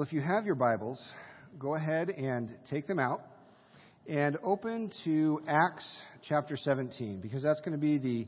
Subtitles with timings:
[0.00, 0.98] Well, if you have your Bibles,
[1.58, 3.20] go ahead and take them out
[4.08, 5.86] and open to Acts
[6.26, 8.26] chapter 17 because that's going to be the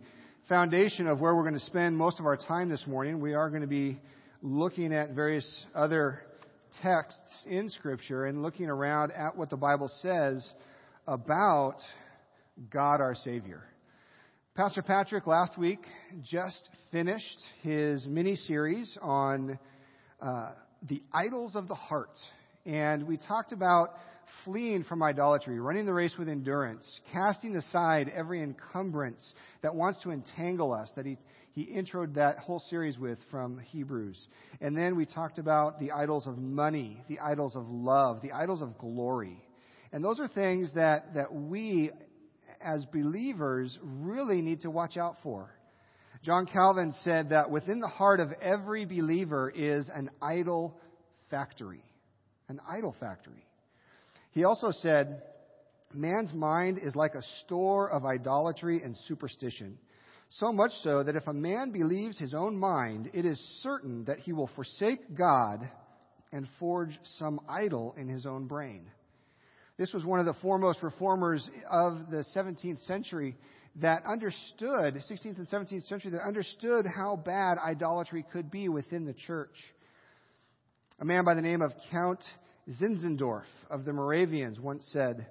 [0.50, 3.20] foundation of where we're going to spend most of our time this morning.
[3.20, 3.98] We are going to be
[4.42, 6.20] looking at various other
[6.82, 10.46] texts in Scripture and looking around at what the Bible says
[11.08, 11.76] about
[12.68, 13.64] God our Savior.
[14.54, 15.80] Pastor Patrick last week
[16.22, 19.58] just finished his mini series on
[20.20, 20.50] uh,
[20.88, 22.18] the idols of the heart.
[22.64, 23.94] And we talked about
[24.44, 30.10] fleeing from idolatry, running the race with endurance, casting aside every encumbrance that wants to
[30.10, 31.18] entangle us, that he,
[31.52, 34.26] he introed that whole series with from Hebrews.
[34.60, 38.62] And then we talked about the idols of money, the idols of love, the idols
[38.62, 39.42] of glory.
[39.92, 41.90] And those are things that, that we
[42.60, 45.50] as believers really need to watch out for.
[46.22, 50.78] John Calvin said that within the heart of every believer is an idol
[51.30, 51.82] factory.
[52.48, 53.44] An idol factory.
[54.30, 55.22] He also said,
[55.92, 59.78] Man's mind is like a store of idolatry and superstition.
[60.38, 64.20] So much so that if a man believes his own mind, it is certain that
[64.20, 65.68] he will forsake God
[66.32, 68.86] and forge some idol in his own brain.
[69.76, 73.36] This was one of the foremost reformers of the 17th century
[73.76, 79.14] that understood, 16th and 17th century, that understood how bad idolatry could be within the
[79.14, 79.54] church.
[81.00, 82.22] A man by the name of Count
[82.80, 85.26] Zinzendorf of the Moravians once said,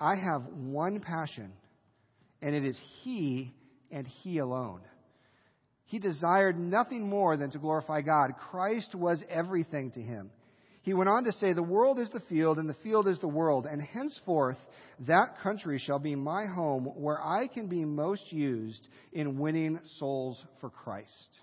[0.00, 1.52] I have one passion,
[2.42, 3.54] and it is He
[3.90, 4.80] and He alone.
[5.86, 8.32] He desired nothing more than to glorify God.
[8.50, 10.30] Christ was everything to him.
[10.86, 13.26] He went on to say, The world is the field, and the field is the
[13.26, 14.56] world, and henceforth
[15.08, 20.40] that country shall be my home where I can be most used in winning souls
[20.60, 21.40] for Christ.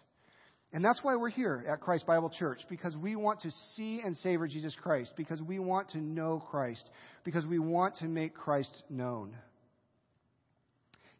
[0.72, 4.16] And that's why we're here at Christ Bible Church, because we want to see and
[4.16, 6.90] savor Jesus Christ, because we want to know Christ,
[7.26, 9.36] because we want to make Christ known.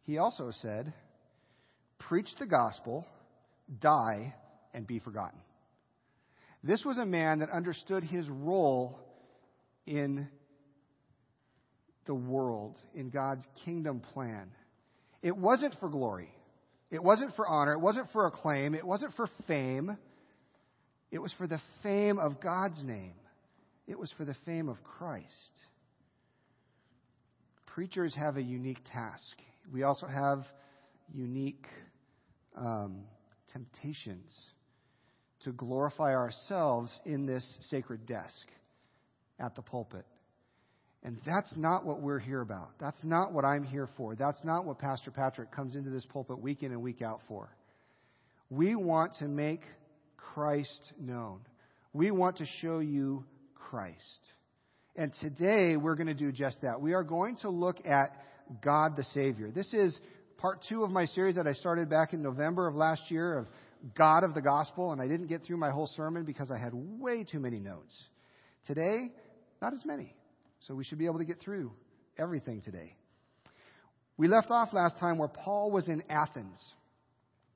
[0.04, 0.94] He also said,
[1.98, 3.06] Preach the gospel,
[3.82, 4.34] die,
[4.72, 5.38] and be forgotten.
[6.66, 8.98] This was a man that understood his role
[9.86, 10.26] in
[12.06, 14.50] the world, in God's kingdom plan.
[15.20, 16.30] It wasn't for glory.
[16.90, 17.74] It wasn't for honor.
[17.74, 18.74] It wasn't for acclaim.
[18.74, 19.98] It wasn't for fame.
[21.10, 23.14] It was for the fame of God's name.
[23.86, 25.60] It was for the fame of Christ.
[27.66, 29.36] Preachers have a unique task.
[29.70, 30.44] We also have
[31.12, 31.66] unique
[32.56, 33.02] um,
[33.52, 34.32] temptations
[35.44, 38.46] to glorify ourselves in this sacred desk
[39.38, 40.04] at the pulpit.
[41.02, 42.70] And that's not what we're here about.
[42.80, 44.16] That's not what I'm here for.
[44.16, 47.54] That's not what Pastor Patrick comes into this pulpit week in and week out for.
[48.48, 49.60] We want to make
[50.16, 51.40] Christ known.
[51.92, 53.24] We want to show you
[53.54, 54.00] Christ.
[54.96, 56.80] And today we're going to do just that.
[56.80, 58.16] We are going to look at
[58.62, 59.50] God the Savior.
[59.50, 59.98] This is
[60.38, 63.46] part two of my series that I started back in November of last year of
[63.96, 66.72] God of the gospel, and I didn't get through my whole sermon because I had
[66.72, 67.94] way too many notes.
[68.66, 69.10] Today,
[69.60, 70.14] not as many.
[70.60, 71.72] So we should be able to get through
[72.18, 72.94] everything today.
[74.16, 76.58] We left off last time where Paul was in Athens.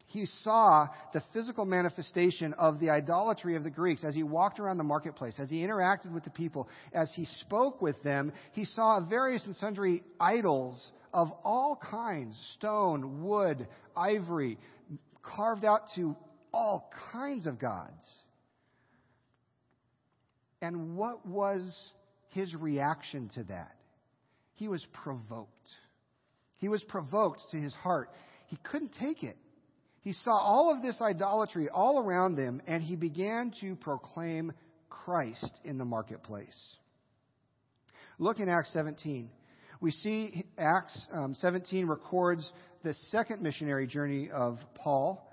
[0.09, 4.79] He saw the physical manifestation of the idolatry of the Greeks as he walked around
[4.79, 8.33] the marketplace, as he interacted with the people, as he spoke with them.
[8.53, 14.59] He saw various and sundry idols of all kinds stone, wood, ivory,
[15.37, 16.17] carved out to
[16.53, 18.05] all kinds of gods.
[20.61, 21.77] And what was
[22.31, 23.75] his reaction to that?
[24.55, 25.69] He was provoked.
[26.57, 28.11] He was provoked to his heart.
[28.47, 29.37] He couldn't take it.
[30.01, 34.53] He saw all of this idolatry all around him, and he began to proclaim
[34.89, 36.77] Christ in the marketplace.
[38.19, 39.31] Look in Acts 17.
[39.81, 42.51] We see Acts um, 17 records
[42.83, 45.25] the second missionary journey of Paul.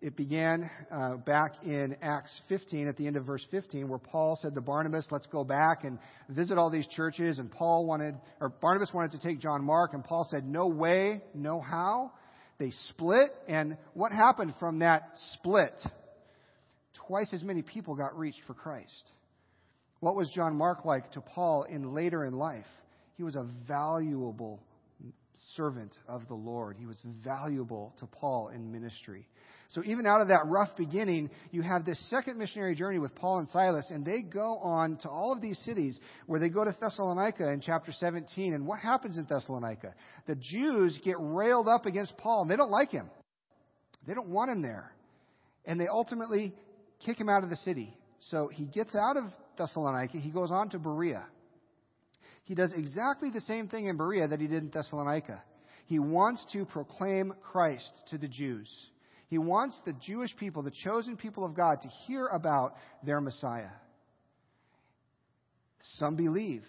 [0.00, 4.38] It began uh, back in Acts 15, at the end of verse 15, where Paul
[4.40, 5.98] said to Barnabas, "Let's go back and
[6.28, 10.04] visit all these churches." And Paul wanted, or Barnabas wanted to take John Mark, and
[10.04, 12.12] Paul said, "No way, no how."
[12.58, 15.74] They split, and what happened from that split?
[17.06, 19.12] Twice as many people got reached for Christ.
[20.00, 22.66] What was John Mark like to Paul in later in life?
[23.16, 24.60] He was a valuable
[25.56, 26.76] servant of the Lord.
[26.78, 29.28] He was valuable to Paul in ministry.
[29.70, 33.40] So even out of that rough beginning, you have this second missionary journey with Paul
[33.40, 36.74] and Silas, and they go on to all of these cities where they go to
[36.80, 38.54] Thessalonica in chapter 17.
[38.54, 39.94] And what happens in Thessalonica?
[40.26, 43.10] The Jews get railed up against Paul, and they don't like him.
[44.06, 44.90] They don't want him there.
[45.66, 46.54] And they ultimately
[47.04, 47.94] kick him out of the city.
[48.30, 49.24] So he gets out of
[49.58, 50.16] Thessalonica.
[50.18, 51.26] He goes on to Berea.
[52.48, 55.42] He does exactly the same thing in Berea that he did in Thessalonica.
[55.84, 58.70] He wants to proclaim Christ to the Jews.
[59.28, 62.74] He wants the Jewish people, the chosen people of God, to hear about
[63.04, 63.68] their Messiah.
[65.98, 66.64] Some believe.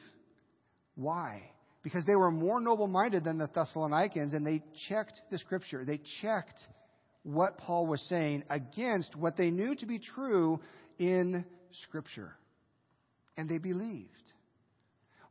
[0.95, 1.49] Why?
[1.81, 5.85] Because they were more noble minded than the Thessalonians and they checked the scripture.
[5.85, 6.59] They checked
[7.23, 10.59] what Paul was saying against what they knew to be true
[10.97, 11.45] in
[11.83, 12.35] scripture.
[13.37, 14.28] And they believed.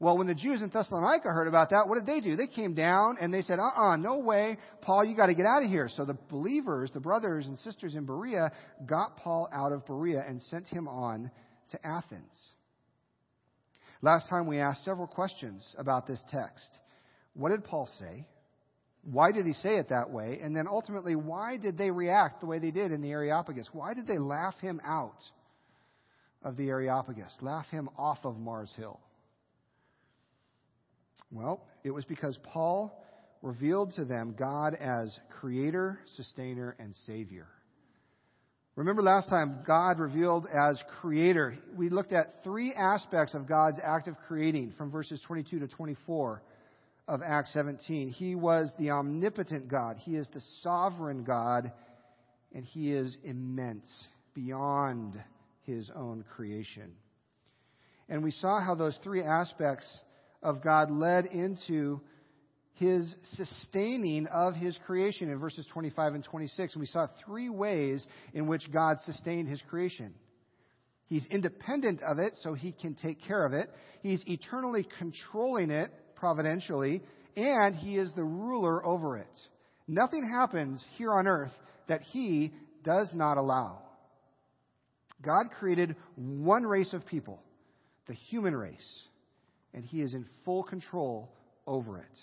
[0.00, 2.36] Well, when the Jews in Thessalonica heard about that, what did they do?
[2.36, 4.56] They came down and they said, uh uh-uh, uh no way.
[4.80, 5.88] Paul, you got to get out of here.
[5.88, 8.52] So the believers, the brothers and sisters in Berea,
[8.86, 11.32] got Paul out of Berea and sent him on
[11.70, 12.32] to Athens.
[14.00, 16.78] Last time we asked several questions about this text.
[17.34, 18.24] What did Paul say?
[19.02, 20.38] Why did he say it that way?
[20.40, 23.68] And then ultimately, why did they react the way they did in the Areopagus?
[23.72, 25.24] Why did they laugh him out
[26.44, 27.32] of the Areopagus?
[27.40, 29.00] Laugh him off of Mars Hill?
[31.30, 33.04] Well, it was because Paul
[33.42, 37.46] revealed to them God as creator, sustainer, and savior.
[38.76, 41.58] Remember last time, God revealed as creator.
[41.76, 46.42] We looked at three aspects of God's act of creating from verses 22 to 24
[47.08, 48.08] of Acts 17.
[48.10, 51.72] He was the omnipotent God, He is the sovereign God,
[52.54, 53.86] and He is immense,
[54.34, 55.20] beyond
[55.62, 56.92] His own creation.
[58.08, 59.86] And we saw how those three aspects
[60.42, 62.00] of God led into
[62.74, 66.74] his sustaining of his creation in verses 25 and 26.
[66.74, 70.14] And we saw three ways in which God sustained his creation.
[71.08, 73.70] He's independent of it, so he can take care of it.
[74.02, 77.02] He's eternally controlling it providentially,
[77.34, 79.26] and he is the ruler over it.
[79.88, 81.52] Nothing happens here on earth
[81.88, 82.52] that he
[82.84, 83.82] does not allow.
[85.22, 87.42] God created one race of people,
[88.06, 89.02] the human race,
[89.74, 91.30] and he is in full control
[91.66, 92.18] over it.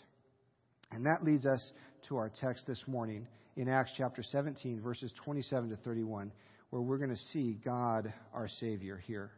[0.91, 1.63] And that leads us
[2.07, 6.31] to our text this morning in Acts chapter 17, verses 27 to 31,
[6.69, 9.31] where we're going to see God, our Savior, here.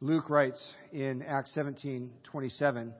[0.00, 2.92] Luke writes in Acts 17, 27,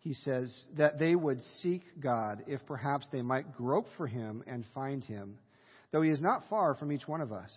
[0.00, 4.64] he says, that they would seek God if perhaps they might grope for him and
[4.74, 5.38] find him,
[5.92, 7.50] though he is not far from each one of us.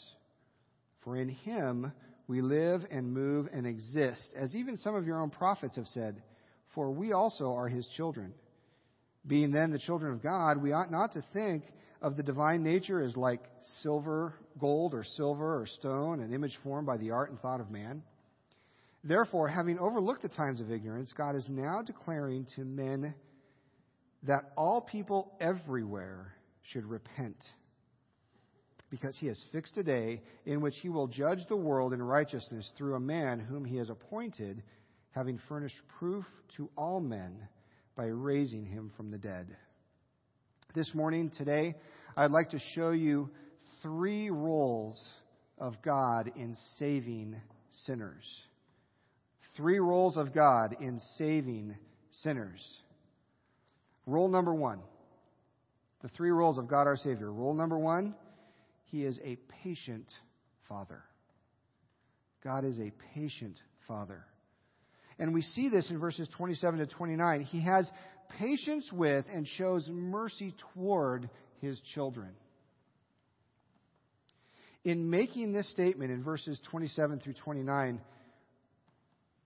[1.03, 1.91] For in him
[2.27, 6.21] we live and move and exist, as even some of your own prophets have said
[6.73, 8.33] for we also are his children.
[9.25, 11.63] Being then the children of God, we ought not to think
[12.01, 13.41] of the divine nature as like
[13.81, 17.71] silver, gold, or silver, or stone, an image formed by the art and thought of
[17.71, 18.03] man.
[19.03, 23.13] Therefore, having overlooked the times of ignorance, God is now declaring to men
[24.23, 26.33] that all people everywhere
[26.63, 27.37] should repent.
[28.93, 32.71] Because he has fixed a day in which he will judge the world in righteousness
[32.77, 34.61] through a man whom he has appointed
[35.13, 36.23] having furnished proof
[36.57, 37.35] to all men
[37.95, 39.47] by raising him from the dead.
[40.75, 41.73] This morning, today,
[42.15, 43.31] I'd like to show you
[43.81, 45.03] three roles
[45.57, 47.35] of God in saving
[47.87, 48.43] sinners.
[49.57, 51.75] Three roles of God in saving
[52.21, 52.61] sinners.
[54.05, 54.81] Role number one
[56.03, 57.31] the three roles of God our Savior.
[57.31, 58.13] Role number one,
[58.93, 60.05] He is a patient
[60.69, 61.01] Father.
[62.43, 63.57] God is a patient
[63.87, 64.23] Father.
[65.17, 67.41] And we see this in verses 27 to 29.
[67.41, 67.89] He has
[68.37, 71.27] patience with and shows mercy toward
[71.59, 72.29] his children.
[74.83, 77.99] In making this statement in verses 27 through 29,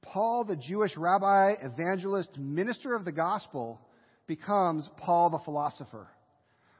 [0.01, 3.79] Paul, the Jewish rabbi, evangelist, minister of the gospel,
[4.27, 6.09] becomes Paul the philosopher.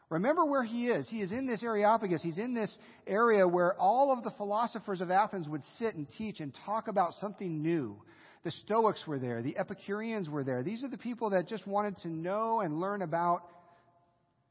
[0.10, 1.10] Remember where he is.
[1.10, 2.22] He is in this Areopagus.
[2.24, 6.40] He's in this area where all of the philosophers of Athens would sit and teach
[6.40, 7.98] and talk about something new,
[8.44, 9.42] the Stoics were there.
[9.42, 10.64] The Epicureans were there.
[10.64, 13.44] These are the people that just wanted to know and learn about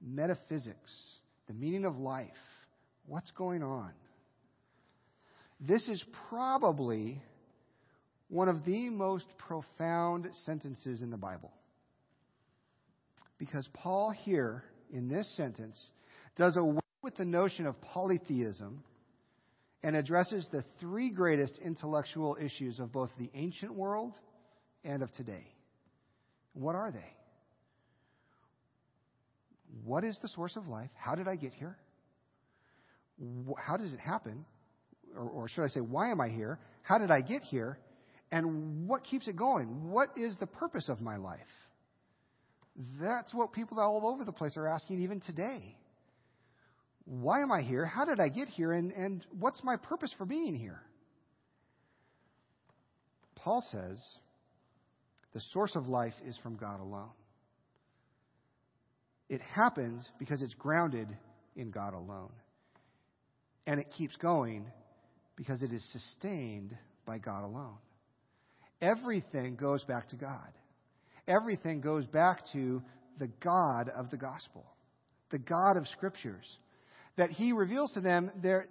[0.02, 0.92] metaphysics,
[1.46, 2.28] the meaning of life,
[3.06, 3.92] what's going on.
[5.58, 7.22] This is probably
[8.28, 11.52] one of the most profound sentences in the Bible.
[13.38, 14.62] Because Paul, here
[14.92, 15.78] in this sentence,
[16.36, 18.82] does away with the notion of polytheism
[19.82, 24.14] and addresses the three greatest intellectual issues of both the ancient world
[24.84, 25.46] and of today.
[26.54, 27.12] What are they?
[29.84, 30.90] What is the source of life?
[30.94, 31.76] How did I get here?
[33.56, 34.44] How does it happen?
[35.16, 36.58] Or, or, should I say, why am I here?
[36.82, 37.78] How did I get here?
[38.30, 39.90] And what keeps it going?
[39.90, 41.40] What is the purpose of my life?
[43.00, 45.76] That's what people all over the place are asking even today.
[47.06, 47.86] Why am I here?
[47.86, 48.72] How did I get here?
[48.72, 50.80] And, and what's my purpose for being here?
[53.36, 54.02] Paul says
[55.32, 57.10] the source of life is from God alone.
[59.28, 61.08] It happens because it's grounded
[61.54, 62.32] in God alone.
[63.66, 64.66] And it keeps going
[65.36, 67.78] because it is sustained by God alone.
[68.80, 70.52] Everything goes back to God.
[71.28, 72.82] Everything goes back to
[73.18, 74.64] the God of the gospel,
[75.30, 76.46] the God of scriptures.
[77.16, 78.66] That he reveals to them their,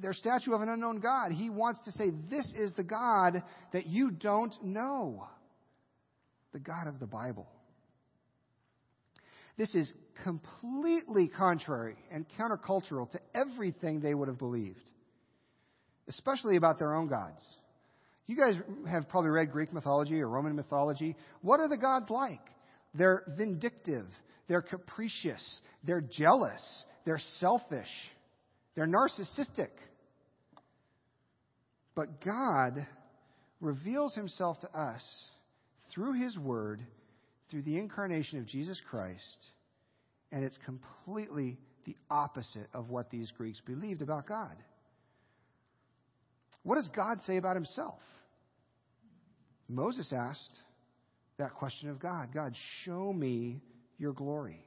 [0.00, 1.32] their statue of an unknown God.
[1.32, 5.26] He wants to say, This is the God that you don't know,
[6.52, 7.46] the God of the Bible.
[9.56, 9.92] This is
[10.24, 14.90] completely contrary and countercultural to everything they would have believed,
[16.08, 17.44] especially about their own gods.
[18.26, 18.54] You guys
[18.90, 21.16] have probably read Greek mythology or Roman mythology.
[21.42, 22.40] What are the gods like?
[22.94, 24.06] They're vindictive,
[24.48, 25.42] they're capricious,
[25.82, 26.62] they're jealous,
[27.04, 27.90] they're selfish,
[28.74, 29.70] they're narcissistic.
[31.94, 32.86] But God
[33.60, 35.02] reveals himself to us
[35.92, 36.80] through his word,
[37.50, 39.48] through the incarnation of Jesus Christ,
[40.32, 44.56] and it's completely the opposite of what these Greeks believed about God.
[46.62, 48.00] What does God say about himself?
[49.68, 50.60] Moses asked
[51.38, 52.54] that question of God God,
[52.84, 53.60] show me
[53.98, 54.64] your glory.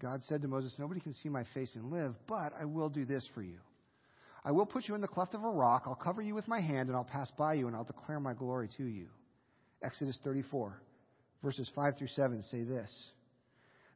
[0.00, 3.04] God said to Moses, Nobody can see my face and live, but I will do
[3.04, 3.58] this for you.
[4.44, 6.60] I will put you in the cleft of a rock, I'll cover you with my
[6.60, 9.06] hand, and I'll pass by you, and I'll declare my glory to you.
[9.82, 10.80] Exodus 34,
[11.42, 13.10] verses 5 through 7 say this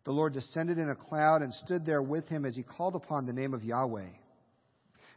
[0.04, 3.26] The Lord descended in a cloud and stood there with him as he called upon
[3.26, 4.08] the name of Yahweh.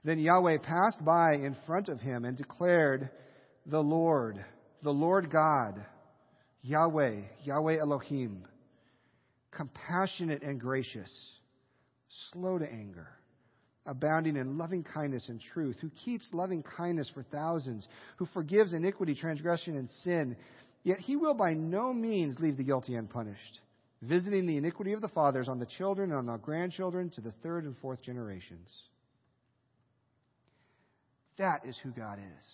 [0.04, 3.10] Then Yahweh passed by in front of him and declared,
[3.66, 4.44] The Lord,
[4.84, 5.84] the Lord God,
[6.62, 8.46] Yahweh, Yahweh Elohim,
[9.52, 11.12] compassionate and gracious,
[12.32, 13.08] slow to anger,
[13.86, 19.16] abounding in loving kindness and truth, who keeps loving kindness for thousands, who forgives iniquity,
[19.16, 20.36] transgression, and sin.
[20.84, 23.60] Yet he will by no means leave the guilty unpunished,
[24.04, 27.34] visiting the iniquity of the fathers on the children and on the grandchildren to the
[27.44, 28.72] third and fourth generations.
[31.38, 32.46] That is who God is.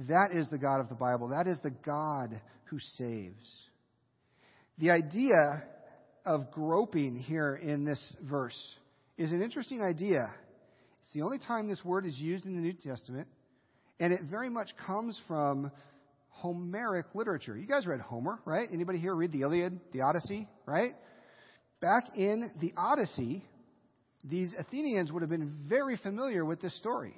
[0.00, 1.28] That is the God of the Bible.
[1.28, 3.62] That is the God who saves.
[4.78, 5.64] The idea
[6.24, 8.56] of groping here in this verse
[9.16, 10.30] is an interesting idea.
[11.02, 13.26] It's the only time this word is used in the New Testament,
[13.98, 15.72] and it very much comes from
[16.28, 17.56] Homeric literature.
[17.56, 18.68] You guys read Homer, right?
[18.72, 20.94] Anybody here read the Iliad, the Odyssey, right?
[21.80, 23.44] Back in the Odyssey,
[24.22, 27.14] these Athenians would have been very familiar with this story.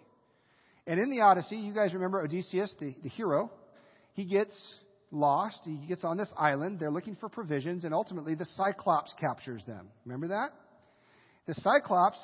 [0.91, 3.53] And in the Odyssey, you guys remember Odysseus, the, the hero,
[4.15, 4.57] he gets
[5.13, 5.61] lost.
[5.63, 6.81] He gets on this island.
[6.81, 9.87] They're looking for provisions, and ultimately the Cyclops captures them.
[10.05, 10.49] Remember that?
[11.47, 12.21] The Cyclops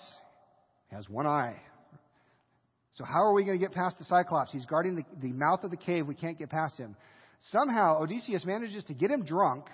[0.90, 1.54] has one eye.
[2.94, 4.50] So, how are we going to get past the Cyclops?
[4.50, 6.08] He's guarding the, the mouth of the cave.
[6.08, 6.96] We can't get past him.
[7.52, 9.66] Somehow, Odysseus manages to get him drunk,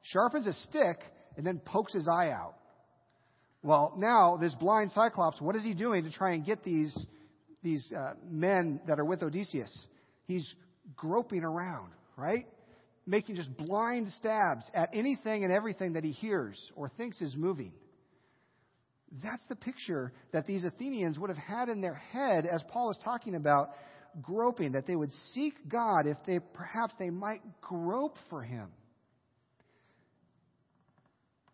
[0.00, 1.00] sharpens a stick,
[1.36, 2.54] and then pokes his eye out.
[3.62, 6.96] Well, now, this blind Cyclops, what is he doing to try and get these,
[7.62, 9.76] these uh, men that are with Odysseus?
[10.26, 10.54] He's
[10.96, 12.46] groping around, right?
[13.08, 17.72] making just blind stabs at anything and everything that he hears or thinks is moving.
[19.22, 22.98] That's the picture that these Athenians would have had in their head as Paul is
[23.02, 23.70] talking about
[24.20, 28.68] groping, that they would seek God if they perhaps they might grope for him.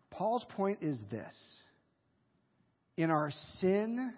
[0.09, 1.33] Paul's point is this
[2.97, 4.13] In our sin,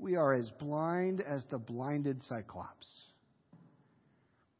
[0.00, 2.88] we are as blind as the blinded Cyclops.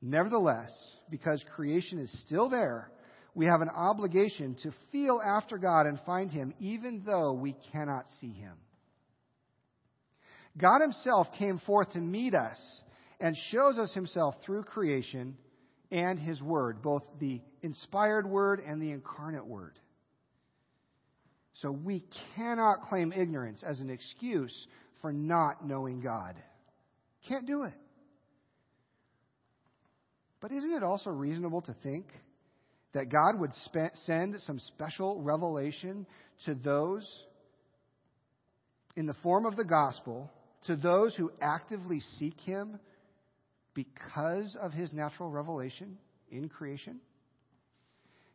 [0.03, 0.71] Nevertheless,
[1.11, 2.91] because creation is still there,
[3.35, 8.07] we have an obligation to feel after God and find Him, even though we cannot
[8.21, 8.55] see Him.
[10.59, 12.59] God Himself came forth to meet us
[13.21, 15.37] and shows us Himself through creation
[15.91, 19.79] and His Word, both the inspired Word and the incarnate Word.
[21.55, 22.05] So we
[22.37, 24.67] cannot claim ignorance as an excuse
[25.01, 26.37] for not knowing God.
[27.29, 27.75] Can't do it.
[30.41, 32.07] But isn't it also reasonable to think
[32.93, 33.53] that God would
[34.07, 36.07] send some special revelation
[36.47, 37.07] to those
[38.97, 40.31] in the form of the gospel,
[40.67, 42.79] to those who actively seek Him
[43.75, 45.99] because of His natural revelation
[46.31, 47.01] in creation?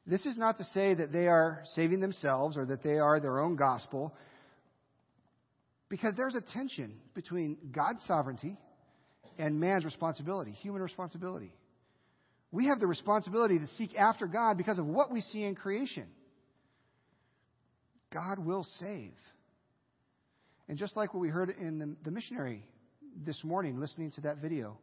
[0.08, 3.40] This is not to say that they are saving themselves or that they are their
[3.40, 4.14] own gospel,
[5.90, 8.58] because there's a tension between God's sovereignty
[9.38, 11.52] and man's responsibility, human responsibility.
[12.52, 16.06] We have the responsibility to seek after God because of what we see in creation.
[18.14, 19.12] God will save.
[20.68, 22.64] And just like what we heard in the, the missionary
[23.26, 24.78] this morning, listening to that video,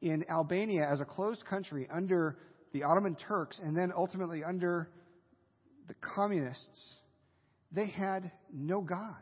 [0.00, 2.36] in Albania as a closed country under
[2.72, 4.88] the Ottoman Turks and then ultimately under
[5.88, 6.94] the communists,
[7.72, 9.16] they had no God.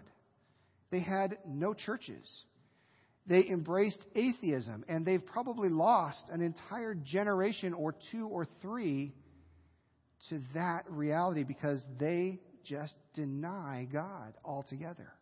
[0.96, 2.26] They had no churches.
[3.26, 9.12] They embraced atheism, and they've probably lost an entire generation or two or three
[10.30, 15.12] to that reality because they just deny God altogether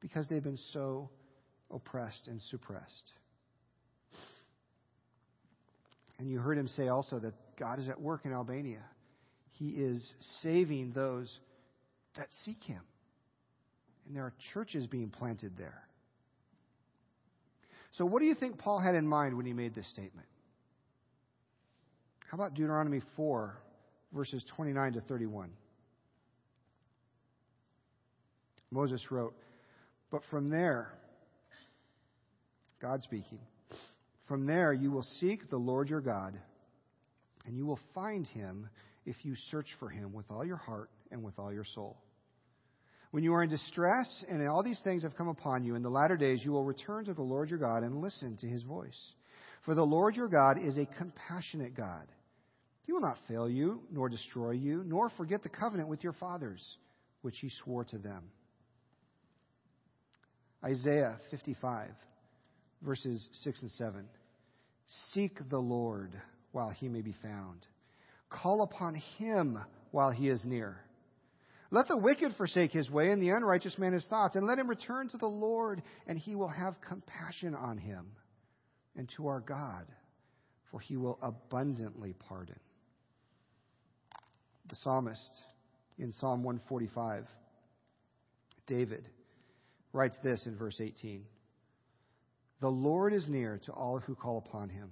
[0.00, 1.08] because they've been so
[1.70, 3.12] oppressed and suppressed.
[6.18, 8.82] And you heard him say also that God is at work in Albania.
[9.52, 11.32] He is saving those
[12.16, 12.82] that seek him.
[14.06, 15.82] And there are churches being planted there.
[17.92, 20.26] So, what do you think Paul had in mind when he made this statement?
[22.30, 23.56] How about Deuteronomy 4,
[24.12, 25.50] verses 29 to 31?
[28.70, 29.34] Moses wrote,
[30.10, 30.92] But from there,
[32.80, 33.38] God speaking,
[34.26, 36.38] from there you will seek the Lord your God,
[37.46, 38.68] and you will find him
[39.06, 41.96] if you search for him with all your heart and with all your soul.
[43.16, 45.88] When you are in distress and all these things have come upon you, in the
[45.88, 49.14] latter days you will return to the Lord your God and listen to his voice.
[49.64, 52.06] For the Lord your God is a compassionate God.
[52.84, 56.62] He will not fail you, nor destroy you, nor forget the covenant with your fathers,
[57.22, 58.24] which he swore to them.
[60.62, 61.88] Isaiah 55,
[62.82, 64.04] verses 6 and 7.
[65.14, 66.12] Seek the Lord
[66.52, 67.66] while he may be found.
[68.28, 69.58] Call upon him
[69.90, 70.82] while he is near.
[71.70, 74.68] Let the wicked forsake his way and the unrighteous man his thoughts, and let him
[74.68, 78.06] return to the Lord, and he will have compassion on him
[78.96, 79.86] and to our God,
[80.70, 82.58] for he will abundantly pardon.
[84.68, 85.42] The psalmist
[85.98, 87.24] in Psalm 145,
[88.66, 89.08] David,
[89.92, 91.24] writes this in verse 18
[92.60, 94.90] The Lord is near to all who call upon him,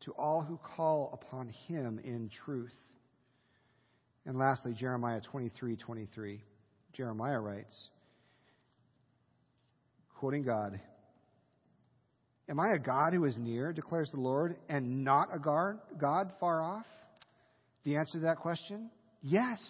[0.00, 2.72] to all who call upon him in truth.
[4.26, 6.42] And lastly, Jeremiah 23 23.
[6.92, 7.88] Jeremiah writes,
[10.18, 10.80] quoting God,
[12.48, 16.62] Am I a God who is near, declares the Lord, and not a God far
[16.62, 16.86] off?
[17.84, 18.90] The answer to that question?
[19.20, 19.60] Yes.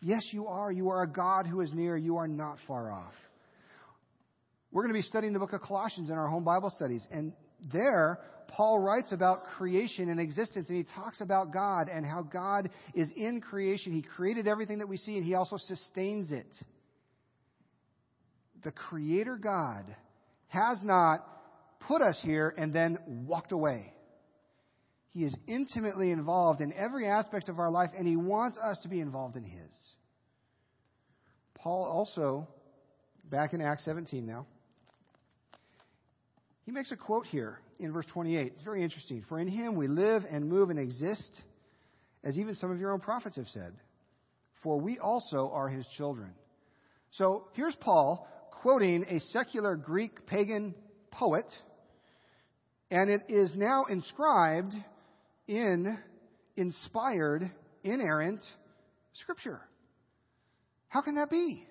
[0.00, 0.72] Yes, you are.
[0.72, 1.96] You are a God who is near.
[1.96, 3.12] You are not far off.
[4.72, 7.06] We're going to be studying the book of Colossians in our home Bible studies.
[7.10, 7.32] And
[7.72, 8.18] there,
[8.50, 13.10] Paul writes about creation and existence, and he talks about God and how God is
[13.16, 13.92] in creation.
[13.92, 16.52] He created everything that we see, and he also sustains it.
[18.62, 19.84] The Creator God
[20.48, 21.24] has not
[21.80, 23.92] put us here and then walked away.
[25.12, 28.88] He is intimately involved in every aspect of our life, and He wants us to
[28.88, 29.94] be involved in His.
[31.54, 32.48] Paul also,
[33.28, 34.46] back in Acts 17 now,
[36.70, 38.52] he makes a quote here in verse 28.
[38.54, 39.24] It's very interesting.
[39.28, 41.42] For in Him we live and move and exist,
[42.22, 43.72] as even some of your own prophets have said.
[44.62, 46.30] For we also are His children.
[47.14, 48.24] So here's Paul
[48.62, 50.76] quoting a secular Greek pagan
[51.10, 51.46] poet,
[52.88, 54.72] and it is now inscribed
[55.48, 55.98] in
[56.54, 57.50] inspired,
[57.82, 58.44] inerrant
[59.14, 59.60] Scripture.
[60.86, 61.66] How can that be?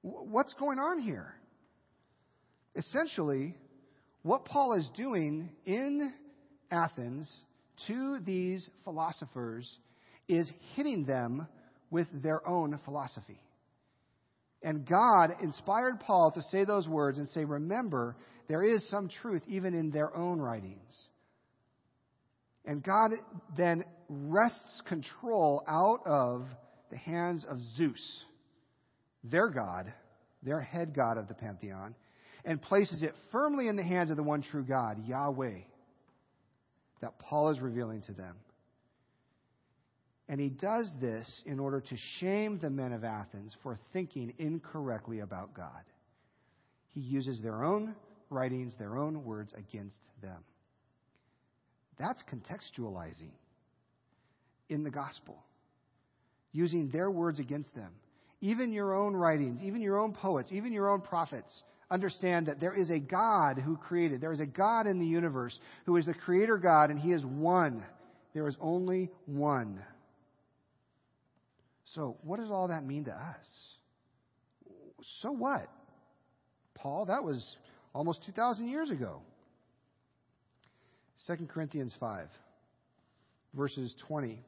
[0.00, 1.36] What's going on here?
[2.74, 3.54] Essentially,
[4.22, 6.12] what Paul is doing in
[6.70, 7.30] Athens
[7.86, 9.70] to these philosophers
[10.28, 11.46] is hitting them
[11.90, 13.40] with their own philosophy.
[14.62, 18.16] And God inspired Paul to say those words and say, Remember,
[18.48, 20.94] there is some truth even in their own writings.
[22.64, 23.10] And God
[23.56, 26.46] then wrests control out of
[26.90, 28.24] the hands of Zeus,
[29.24, 29.92] their God,
[30.42, 31.94] their head God of the pantheon,
[32.44, 35.58] and places it firmly in the hands of the one true God, Yahweh,
[37.00, 38.36] that Paul is revealing to them.
[40.28, 45.20] And he does this in order to shame the men of Athens for thinking incorrectly
[45.20, 45.82] about God.
[46.88, 47.94] He uses their own
[48.30, 50.42] writings, their own words against them.
[51.98, 53.32] That's contextualizing
[54.68, 55.36] in the gospel,
[56.52, 57.92] using their words against them.
[58.40, 62.74] Even your own writings, even your own poets, even your own prophets understand that there
[62.74, 64.20] is a God who created.
[64.20, 67.24] There is a God in the universe who is the creator God, and He is
[67.24, 67.84] one.
[68.34, 69.82] There is only one.
[71.94, 73.46] So, what does all that mean to us?
[75.20, 75.68] So what?
[76.74, 77.56] Paul, that was
[77.94, 79.20] almost 2,000 years ago.
[81.26, 82.26] 2 Corinthians 5,
[83.54, 84.40] verses 20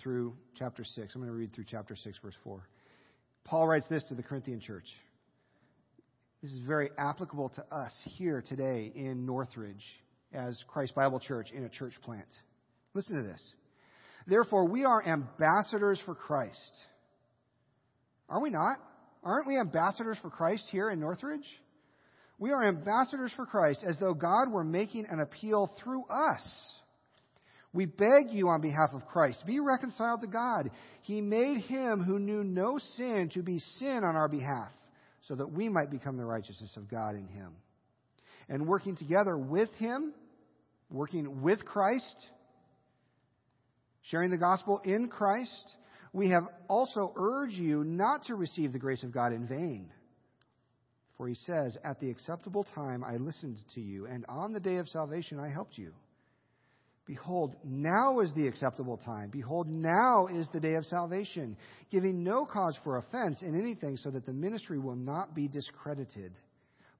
[0.00, 1.14] through chapter 6.
[1.14, 2.66] I'm going to read through chapter 6, verse 4.
[3.44, 4.86] Paul writes this to the Corinthian church.
[6.42, 9.84] This is very applicable to us here today in Northridge
[10.34, 12.26] as Christ Bible Church in a church plant.
[12.94, 13.40] Listen to this.
[14.26, 16.80] Therefore, we are ambassadors for Christ.
[18.28, 18.78] Are we not?
[19.22, 21.46] Aren't we ambassadors for Christ here in Northridge?
[22.40, 26.42] We are ambassadors for Christ as though God were making an appeal through us.
[27.72, 30.72] We beg you on behalf of Christ, be reconciled to God.
[31.02, 34.72] He made him who knew no sin to be sin on our behalf
[35.32, 37.52] so that we might become the righteousness of God in him.
[38.50, 40.12] And working together with him,
[40.90, 42.26] working with Christ,
[44.02, 45.72] sharing the gospel in Christ,
[46.12, 49.90] we have also urged you not to receive the grace of God in vain.
[51.16, 54.76] For he says, At the acceptable time I listened to you, and on the day
[54.76, 55.94] of salvation I helped you.
[57.06, 59.28] Behold, now is the acceptable time.
[59.30, 61.56] Behold, now is the day of salvation,
[61.90, 66.32] giving no cause for offense in anything, so that the ministry will not be discredited.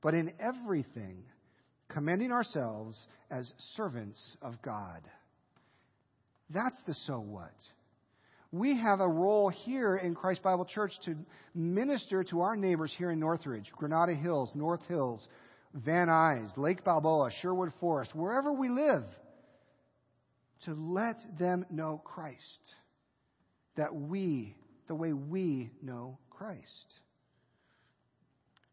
[0.03, 1.23] But in everything,
[1.89, 5.03] commending ourselves as servants of God.
[6.51, 7.55] That's the so what.
[8.51, 11.15] We have a role here in Christ Bible Church to
[11.55, 15.27] minister to our neighbors here in Northridge, Granada Hills, North Hills,
[15.73, 19.05] Van Nuys, Lake Balboa, Sherwood Forest, wherever we live
[20.65, 22.75] to let them know Christ.
[23.77, 24.55] That we,
[24.89, 27.01] the way we know Christ.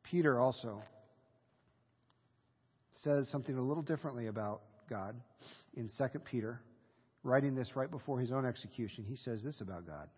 [0.04, 0.82] Peter also
[3.04, 5.16] says something a little differently about God
[5.76, 6.60] in 2 Peter,
[7.24, 9.06] writing this right before his own execution.
[9.08, 10.10] He says this about God.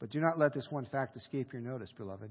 [0.00, 2.30] But do not let this one fact escape your notice, beloved,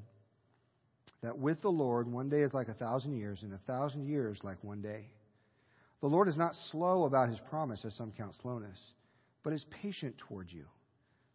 [1.24, 4.39] that with the Lord one day is like a thousand years, and a thousand years
[4.44, 5.06] like one day.
[6.02, 8.80] The Lord is not slow about his promise, as some count slowness,
[9.44, 10.66] but is patient towards you,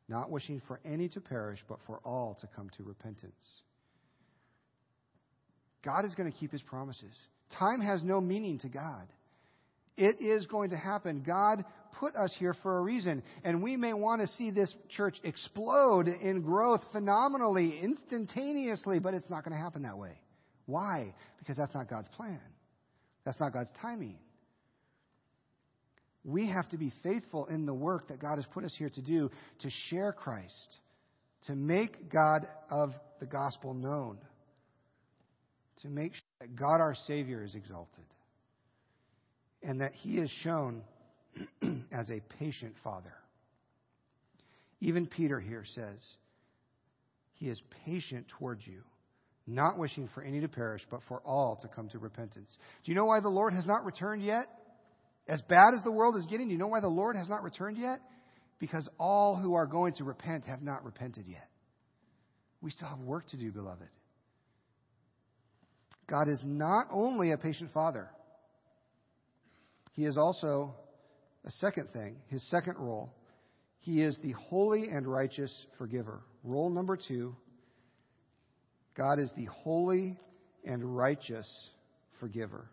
[0.09, 3.62] not wishing for any to perish, but for all to come to repentance.
[5.85, 7.14] God is going to keep his promises.
[7.59, 9.07] Time has no meaning to God.
[9.96, 11.22] It is going to happen.
[11.24, 11.64] God
[12.00, 13.22] put us here for a reason.
[13.44, 19.31] And we may want to see this church explode in growth phenomenally, instantaneously, but it's
[19.31, 20.20] not going to happen that way.
[20.66, 21.14] Why?
[21.38, 22.40] Because that's not God's plan.
[23.24, 24.18] That's not God's timing
[26.26, 29.00] we have to be faithful in the work that God has put us here to
[29.00, 30.76] do to share Christ,
[31.46, 34.18] to make God of the gospel known,
[35.82, 38.04] to make sure that God our Savior is exalted,
[39.62, 40.82] and that He is shown
[41.92, 43.14] as a patient Father.
[44.80, 46.02] Even Peter here says,
[47.34, 48.82] He is patient towards you,
[49.46, 52.50] not wishing for any to perish, but for all to come to repentance.
[52.84, 54.48] Do you know why the Lord has not returned yet?
[55.28, 57.78] As bad as the world is getting, you know why the Lord has not returned
[57.78, 58.00] yet?
[58.58, 61.48] Because all who are going to repent have not repented yet.
[62.60, 63.88] We still have work to do, beloved.
[66.08, 68.08] God is not only a patient father,
[69.92, 70.74] He is also
[71.44, 73.12] a second thing, His second role.
[73.80, 76.20] He is the holy and righteous forgiver.
[76.44, 77.36] Role number two
[78.96, 80.18] God is the holy
[80.64, 81.48] and righteous
[82.18, 82.70] forgiver.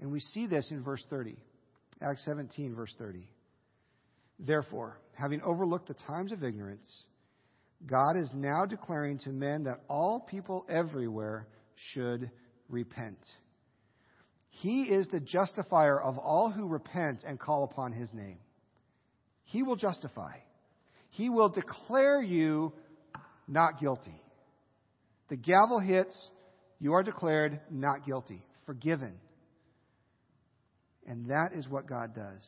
[0.00, 1.36] And we see this in verse 30.
[2.02, 3.28] Acts 17, verse 30.
[4.38, 7.04] Therefore, having overlooked the times of ignorance,
[7.86, 11.46] God is now declaring to men that all people everywhere
[11.92, 12.30] should
[12.68, 13.18] repent.
[14.48, 18.38] He is the justifier of all who repent and call upon his name.
[19.44, 20.36] He will justify.
[21.10, 22.72] He will declare you
[23.48, 24.22] not guilty.
[25.28, 26.16] The gavel hits,
[26.78, 29.14] you are declared not guilty, forgiven.
[31.10, 32.46] And that is what God does.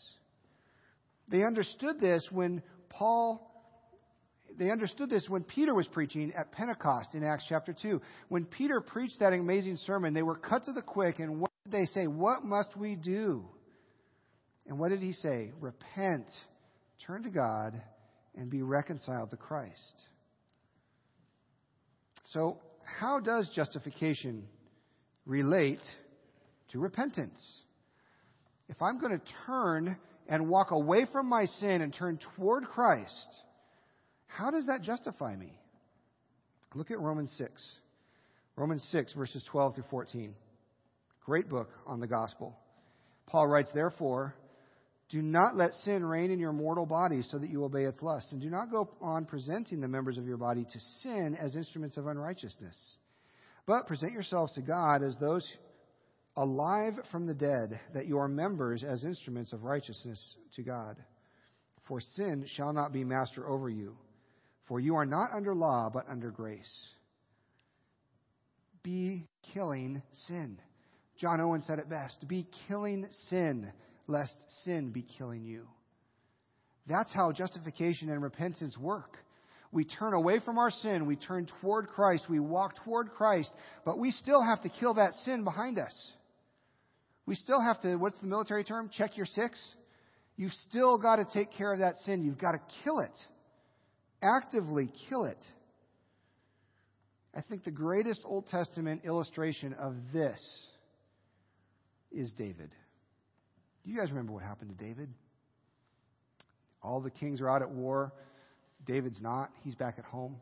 [1.27, 3.51] They understood this when Paul,
[4.57, 8.01] they understood this when Peter was preaching at Pentecost in Acts chapter 2.
[8.29, 11.73] When Peter preached that amazing sermon, they were cut to the quick, and what did
[11.73, 12.07] they say?
[12.07, 13.45] What must we do?
[14.69, 15.51] And what did he say?
[15.61, 16.27] Repent,
[17.05, 17.83] turn to God,
[18.37, 20.07] and be reconciled to Christ.
[22.27, 24.45] So, how does justification
[25.27, 25.83] relate
[26.71, 27.41] to repentance?
[28.69, 29.97] If I'm going to turn
[30.29, 33.41] and walk away from my sin and turn toward Christ,
[34.27, 35.53] how does that justify me?
[36.75, 37.77] Look at Romans 6.
[38.57, 40.35] Romans 6, verses 12 through 14.
[41.25, 42.57] Great book on the gospel.
[43.27, 44.35] Paul writes, Therefore,
[45.11, 48.33] do not let sin reign in your mortal body so that you obey its lusts,
[48.33, 51.97] and do not go on presenting the members of your body to sin as instruments
[51.97, 52.77] of unrighteousness.
[53.67, 55.47] But present yourselves to God as those
[56.37, 60.97] alive from the dead, that you are members as instruments of righteousness to God.
[61.89, 63.97] For sin shall not be master over you,
[64.69, 66.89] For you are not under law, but under grace.
[68.83, 70.59] Be killing sin.
[71.19, 73.71] John Owen said it best Be killing sin,
[74.07, 75.67] lest sin be killing you.
[76.87, 79.19] That's how justification and repentance work.
[79.71, 83.51] We turn away from our sin, we turn toward Christ, we walk toward Christ,
[83.87, 86.13] but we still have to kill that sin behind us.
[87.27, 88.91] We still have to, what's the military term?
[88.97, 89.61] Check your six.
[90.37, 92.23] You've still got to take care of that sin.
[92.25, 93.17] You've got to kill it.
[94.23, 95.39] Actively kill it.
[97.35, 100.41] I think the greatest Old Testament illustration of this
[102.11, 102.71] is David.
[103.85, 105.09] Do you guys remember what happened to David?
[106.83, 108.13] All the kings are out at war.
[108.87, 109.51] David's not.
[109.63, 110.37] He's back at home.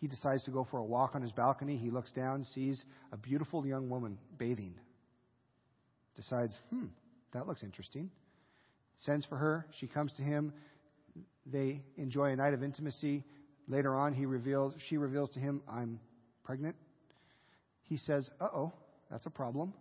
[0.00, 1.76] He decides to go for a walk on his balcony.
[1.76, 4.74] He looks down, sees a beautiful young woman bathing.
[6.16, 6.86] Decides, hmm,
[7.32, 8.10] that looks interesting.
[9.04, 9.66] Sends for her.
[9.78, 10.52] She comes to him.
[11.44, 13.24] They enjoy a night of intimacy.
[13.68, 16.00] Later on, he reveals, she reveals to him, I'm
[16.44, 16.76] pregnant.
[17.82, 18.72] He says, uh oh,
[19.10, 19.74] that's a problem.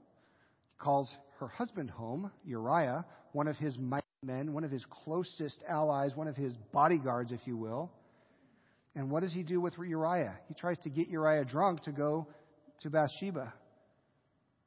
[0.77, 6.15] Calls her husband home, Uriah, one of his mighty men, one of his closest allies,
[6.15, 7.91] one of his bodyguards, if you will.
[8.95, 10.37] And what does he do with Uriah?
[10.47, 12.27] He tries to get Uriah drunk to go
[12.81, 13.53] to Bathsheba.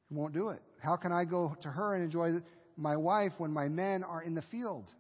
[0.09, 0.63] He won't do it.
[0.81, 2.41] How can I go to her and enjoy
[2.77, 4.91] my wife when my men are in the field?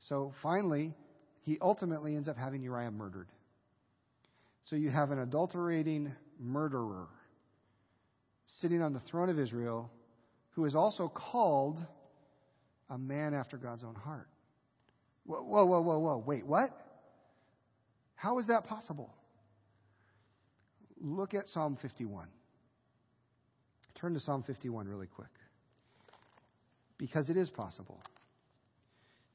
[0.00, 0.94] So finally,
[1.42, 3.28] he ultimately ends up having Uriah murdered.
[4.64, 7.08] So you have an adulterating murderer
[8.60, 9.90] sitting on the throne of Israel
[10.50, 11.80] who is also called
[12.90, 14.28] a man after God's own heart.
[15.24, 16.18] Whoa, whoa, whoa, whoa, whoa.
[16.26, 16.70] Wait, what?
[18.14, 19.14] How is that possible?
[21.00, 22.26] Look at Psalm 51.
[24.00, 25.28] Turn to Psalm 51 really quick.
[26.98, 28.00] Because it is possible.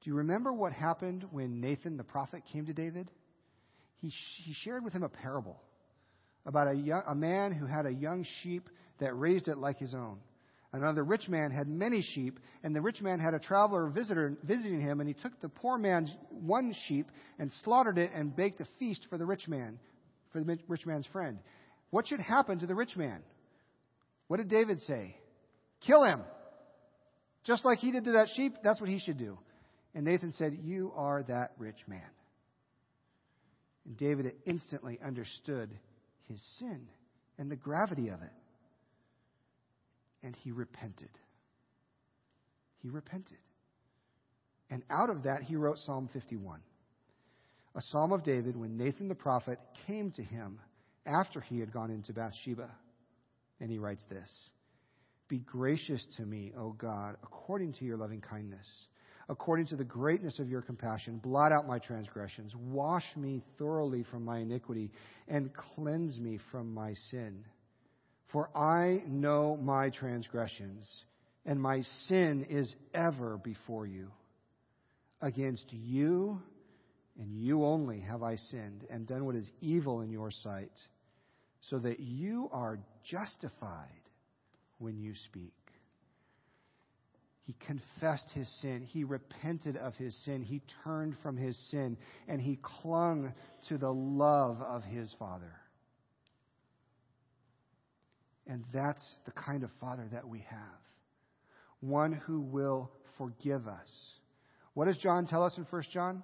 [0.04, 3.10] Do you remember what happened when Nathan the prophet came to David?
[4.04, 5.60] he, he shared with him a parable
[6.46, 9.96] about a, young, a man who had a young sheep that raised it like his
[9.96, 10.20] own.
[10.74, 14.82] Another rich man had many sheep, and the rich man had a traveler visitor visiting
[14.82, 17.08] him, and he took the poor man's one sheep
[17.40, 19.80] and slaughtered it and baked a feast for the rich man,
[20.32, 21.40] for the rich man's friend.
[21.92, 23.22] What should happen to the rich man?
[24.34, 25.16] What did David say?
[25.86, 26.22] Kill him.
[27.44, 29.38] Just like he did to that sheep, that's what he should do.
[29.94, 32.02] And Nathan said, You are that rich man.
[33.86, 35.70] And David instantly understood
[36.28, 36.88] his sin
[37.38, 38.32] and the gravity of it.
[40.24, 41.12] And he repented.
[42.82, 43.38] He repented.
[44.72, 46.60] And out of that, he wrote Psalm 51,
[47.76, 50.60] a psalm of David when Nathan the prophet came to him
[51.06, 52.72] after he had gone into Bathsheba.
[53.60, 54.30] And he writes this
[55.28, 58.68] Be gracious to me, O God, according to your loving kindness
[59.30, 64.26] according to the greatness of your compassion, blot out my transgressions, wash me thoroughly from
[64.26, 64.92] my iniquity,
[65.28, 67.46] and cleanse me from my sin.
[68.32, 70.90] For I know my transgressions,
[71.46, 74.10] and my sin is ever before you.
[75.22, 76.42] Against you
[77.18, 80.72] and you only have I sinned and done what is evil in your sight,
[81.70, 83.88] so that you are justified
[84.78, 85.54] when you speak.
[87.44, 88.88] He confessed his sin.
[88.88, 90.42] He repented of his sin.
[90.42, 93.34] He turned from his sin and he clung
[93.68, 95.54] to the love of his Father.
[98.48, 100.60] And that's the kind of Father that we have
[101.84, 103.90] one who will forgive us.
[104.74, 106.24] What does John tell us in 1 John?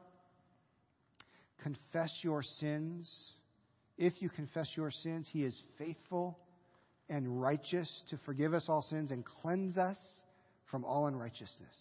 [1.62, 3.14] Confess your sins.
[3.98, 6.40] If you confess your sins, he is faithful
[7.10, 9.98] and righteous to forgive us all sins and cleanse us
[10.70, 11.76] from all unrighteousness.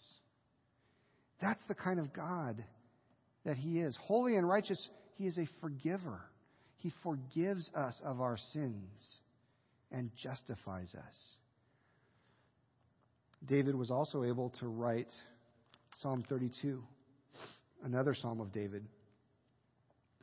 [1.41, 2.63] That's the kind of God
[3.45, 3.97] that He is.
[4.01, 6.21] Holy and righteous, He is a forgiver.
[6.77, 9.17] He forgives us of our sins
[9.91, 11.15] and justifies us.
[13.45, 15.11] David was also able to write
[16.01, 16.83] Psalm 32,
[17.83, 18.85] another psalm of David.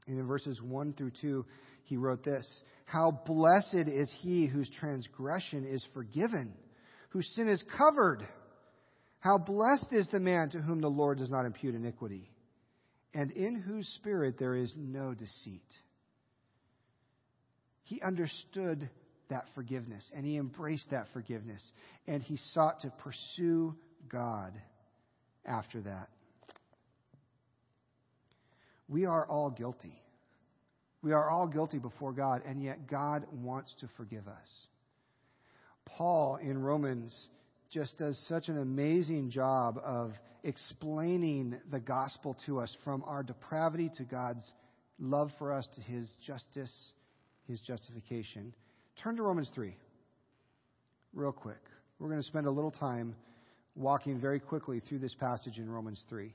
[0.06, 1.44] And in verses 1 through 2,
[1.86, 2.46] he wrote this
[2.84, 6.52] How blessed is he whose transgression is forgiven,
[7.10, 8.26] whose sin is covered.
[9.20, 12.30] How blessed is the man to whom the Lord does not impute iniquity,
[13.14, 15.64] and in whose spirit there is no deceit.
[17.84, 18.88] He understood
[19.30, 21.62] that forgiveness, and he embraced that forgiveness,
[22.06, 23.74] and he sought to pursue
[24.08, 24.52] God
[25.44, 26.08] after that.
[28.88, 30.00] We are all guilty.
[31.06, 34.48] We are all guilty before God, and yet God wants to forgive us.
[35.84, 37.28] Paul in Romans
[37.70, 40.10] just does such an amazing job of
[40.42, 44.50] explaining the gospel to us from our depravity to God's
[44.98, 46.74] love for us to his justice,
[47.46, 48.52] his justification.
[49.00, 49.76] Turn to Romans 3,
[51.14, 51.62] real quick.
[52.00, 53.14] We're going to spend a little time
[53.76, 56.34] walking very quickly through this passage in Romans 3.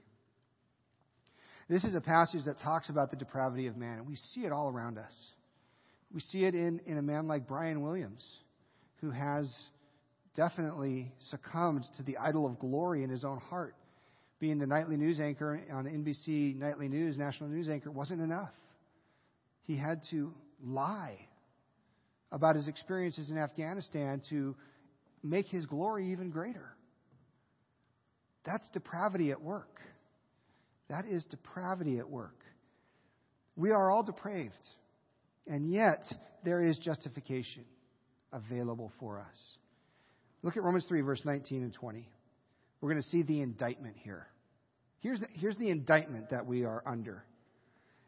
[1.72, 4.52] This is a passage that talks about the depravity of man, and we see it
[4.52, 5.14] all around us.
[6.14, 8.22] We see it in, in a man like Brian Williams,
[9.00, 9.50] who has
[10.36, 13.74] definitely succumbed to the idol of glory in his own heart.
[14.42, 18.52] Being the nightly news anchor on NBC Nightly News, national news anchor, wasn't enough.
[19.64, 21.26] He had to lie
[22.34, 24.58] about his experiences in Afghanistan to
[25.24, 26.76] make his glory even greater.
[28.44, 29.80] That's depravity at work.
[30.92, 32.44] That is depravity at work.
[33.56, 34.54] We are all depraved,
[35.48, 36.04] and yet
[36.44, 37.64] there is justification
[38.34, 39.38] available for us.
[40.44, 42.10] Look at Romans 3, verse 19 and 20.
[42.82, 44.28] We're going to see the indictment here.
[45.00, 47.24] Here's the, here's the indictment that we are under.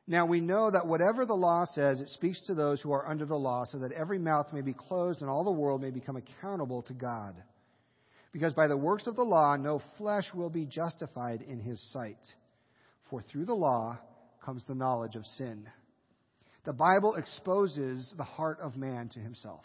[0.05, 3.25] Now we know that whatever the law says, it speaks to those who are under
[3.25, 6.17] the law, so that every mouth may be closed and all the world may become
[6.17, 7.41] accountable to God.
[8.33, 12.17] Because by the works of the law, no flesh will be justified in his sight.
[13.09, 13.97] For through the law
[14.43, 15.67] comes the knowledge of sin.
[16.65, 19.63] The Bible exposes the heart of man to himself.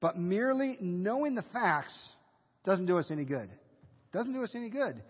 [0.00, 1.96] But merely knowing the facts
[2.64, 3.50] doesn't do us any good.
[4.12, 5.02] Doesn't do us any good.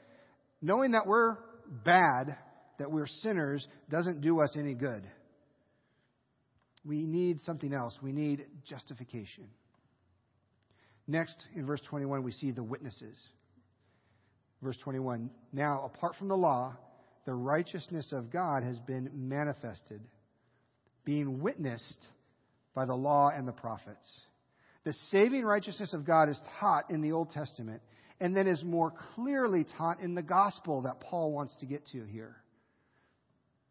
[0.63, 1.37] Knowing that we're
[1.85, 2.37] bad,
[2.79, 5.03] that we're sinners, doesn't do us any good.
[6.85, 7.97] We need something else.
[8.03, 9.49] We need justification.
[11.07, 13.19] Next, in verse 21, we see the witnesses.
[14.63, 16.77] Verse 21 Now, apart from the law,
[17.29, 20.01] the righteousness of God has been manifested,
[21.05, 22.07] being witnessed
[22.75, 24.21] by the law and the prophets.
[24.85, 27.83] The saving righteousness of God is taught in the Old Testament
[28.19, 32.03] and then is more clearly taught in the gospel that Paul wants to get to
[32.07, 32.35] here.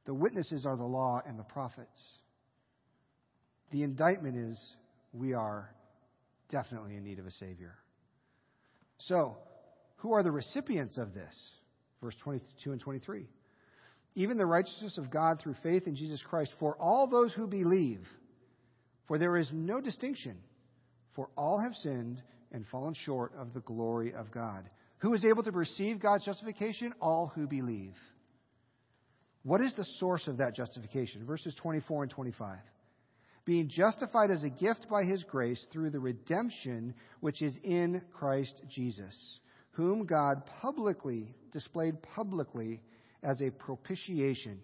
[0.05, 1.99] The witnesses are the law and the prophets.
[3.71, 4.75] The indictment is
[5.13, 5.67] we are
[6.51, 7.73] definitely in need of a Savior.
[8.99, 9.35] So,
[9.95, 11.35] who are the recipients of this?
[12.03, 13.25] Verse 22 and 23.
[14.17, 18.01] Even the righteousness of God through faith in Jesus Christ for all those who believe.
[19.07, 20.39] For there is no distinction,
[21.15, 24.67] for all have sinned and fallen short of the glory of God.
[24.97, 26.95] Who is able to receive God's justification?
[26.99, 27.93] All who believe.
[29.43, 31.23] What is the source of that justification?
[31.27, 32.57] Verses 24 and 25.
[33.45, 38.63] Being justified as a gift by his grace through the redemption which is in Christ
[38.67, 39.39] Jesus,
[39.73, 42.81] whom God publicly displayed publicly
[43.23, 44.59] as a propitiation,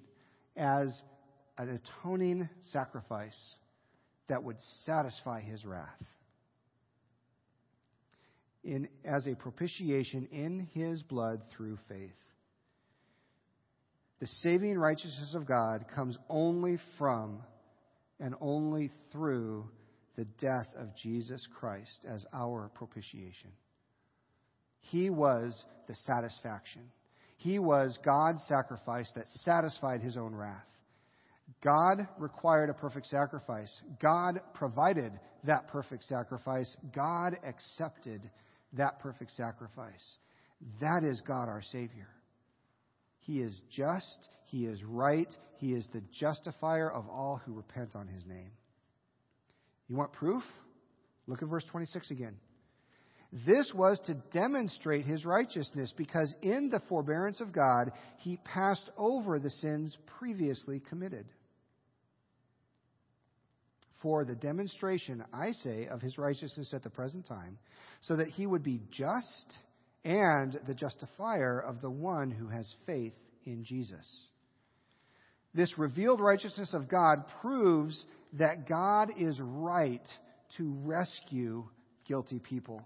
[0.55, 1.01] as
[1.57, 3.37] an atoning sacrifice
[4.27, 6.01] that would satisfy his wrath
[8.63, 12.11] in, as a propitiation in his blood through faith.
[14.19, 17.39] The saving righteousness of God comes only from
[18.19, 19.69] and only through
[20.15, 23.51] the death of Jesus Christ as our propitiation.
[24.79, 25.53] He was
[25.87, 26.83] the satisfaction.
[27.37, 30.63] He was God's sacrifice that satisfied his own wrath.
[31.61, 33.71] God required a perfect sacrifice.
[34.01, 35.11] God provided
[35.45, 36.75] that perfect sacrifice.
[36.95, 38.29] God accepted
[38.73, 40.17] that perfect sacrifice.
[40.79, 42.07] That is God our Savior.
[43.19, 48.07] He is just, He is right, He is the justifier of all who repent on
[48.07, 48.51] His name.
[49.87, 50.43] You want proof?
[51.27, 52.35] Look at verse 26 again.
[53.47, 59.39] This was to demonstrate his righteousness because in the forbearance of God, he passed over
[59.39, 61.25] the sins previously committed
[64.03, 67.57] for the demonstration, I say, of his righteousness at the present time,
[68.01, 69.57] so that he would be just
[70.05, 73.13] and the justifier of the one who has faith
[73.45, 74.05] in Jesus.
[75.55, 80.05] This revealed righteousness of God proves that God is right
[80.57, 81.63] to rescue
[82.05, 82.85] guilty people.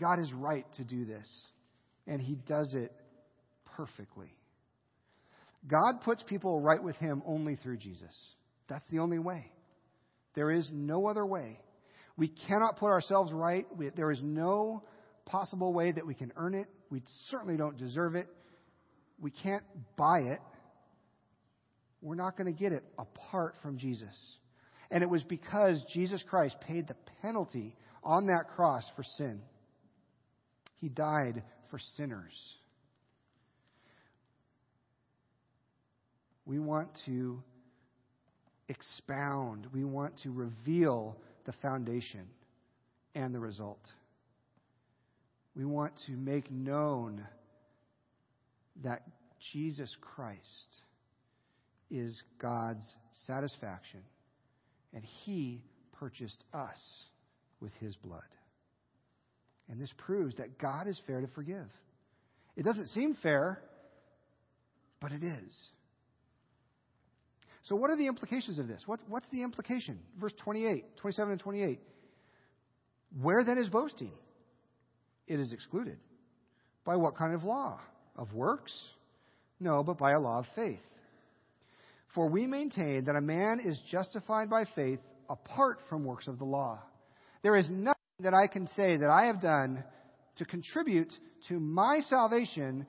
[0.00, 1.28] God is right to do this,
[2.06, 2.92] and he does it
[3.76, 4.34] perfectly.
[5.66, 8.14] God puts people right with him only through Jesus.
[8.68, 9.50] That's the only way.
[10.34, 11.58] There is no other way.
[12.16, 13.66] We cannot put ourselves right.
[13.76, 14.82] We, there is no
[15.26, 16.66] possible way that we can earn it.
[16.90, 18.26] We certainly don't deserve it.
[19.20, 19.64] We can't
[19.96, 20.40] buy it.
[22.02, 24.36] We're not going to get it apart from Jesus.
[24.90, 29.40] And it was because Jesus Christ paid the penalty on that cross for sin.
[30.84, 32.34] He died for sinners.
[36.44, 37.42] We want to
[38.68, 41.16] expound, we want to reveal
[41.46, 42.26] the foundation
[43.14, 43.80] and the result.
[45.56, 47.26] We want to make known
[48.82, 49.04] that
[49.54, 50.82] Jesus Christ
[51.90, 52.84] is God's
[53.26, 54.00] satisfaction,
[54.92, 55.62] and He
[55.98, 56.78] purchased us
[57.58, 58.20] with His blood.
[59.68, 61.66] And this proves that God is fair to forgive.
[62.56, 63.60] It doesn't seem fair,
[65.00, 65.68] but it is.
[67.64, 68.82] So, what are the implications of this?
[68.86, 69.98] What, what's the implication?
[70.20, 71.80] Verse 28, 27 and 28.
[73.22, 74.12] Where then is boasting?
[75.26, 75.96] It is excluded.
[76.84, 77.80] By what kind of law?
[78.16, 78.72] Of works?
[79.60, 80.80] No, but by a law of faith.
[82.14, 86.44] For we maintain that a man is justified by faith apart from works of the
[86.44, 86.80] law.
[87.42, 89.82] There is nothing that I can say that I have done
[90.36, 91.12] to contribute
[91.48, 92.86] to my salvation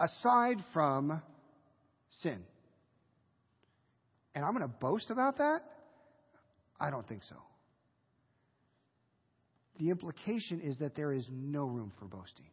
[0.00, 1.20] aside from
[2.20, 2.38] sin.
[4.34, 5.60] And I'm going to boast about that?
[6.80, 7.36] I don't think so.
[9.78, 12.46] The implication is that there is no room for boasting.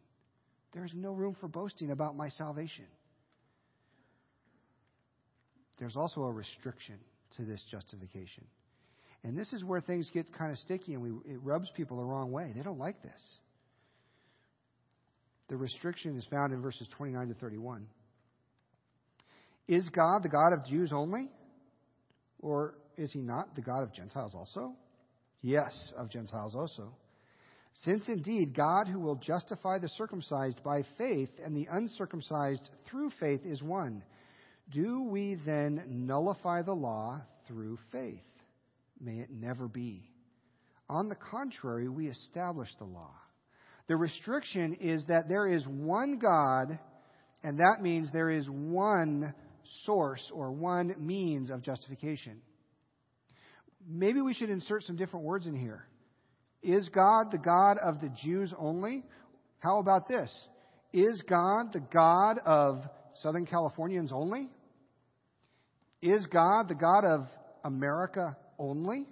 [0.73, 2.85] There is no room for boasting about my salvation.
[5.79, 6.95] There's also a restriction
[7.37, 8.45] to this justification.
[9.25, 12.03] And this is where things get kind of sticky and we, it rubs people the
[12.03, 12.51] wrong way.
[12.55, 13.37] They don't like this.
[15.47, 17.87] The restriction is found in verses 29 to 31.
[19.67, 21.27] Is God the God of Jews only?
[22.39, 24.73] Or is he not the God of Gentiles also?
[25.41, 26.93] Yes, of Gentiles also.
[27.83, 33.41] Since indeed God who will justify the circumcised by faith and the uncircumcised through faith
[33.43, 34.03] is one,
[34.71, 38.21] do we then nullify the law through faith?
[39.05, 40.09] May it never be.
[40.89, 43.13] On the contrary, we establish the law.
[43.87, 46.79] The restriction is that there is one God,
[47.43, 49.35] and that means there is one
[49.83, 52.41] source or one means of justification.
[53.87, 55.85] Maybe we should insert some different words in here.
[56.63, 59.03] Is God the God of the Jews only?
[59.59, 60.31] How about this?
[60.91, 62.81] Is God the God of
[63.21, 64.49] Southern Californians only?
[66.01, 67.27] Is God the God of
[67.63, 69.07] America only?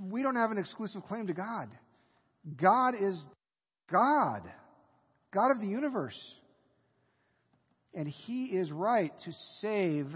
[0.00, 1.68] We don't have an exclusive claim to God.
[2.56, 3.26] God is
[3.90, 4.42] God,
[5.32, 6.18] God of the universe.
[7.94, 10.06] And He is right to save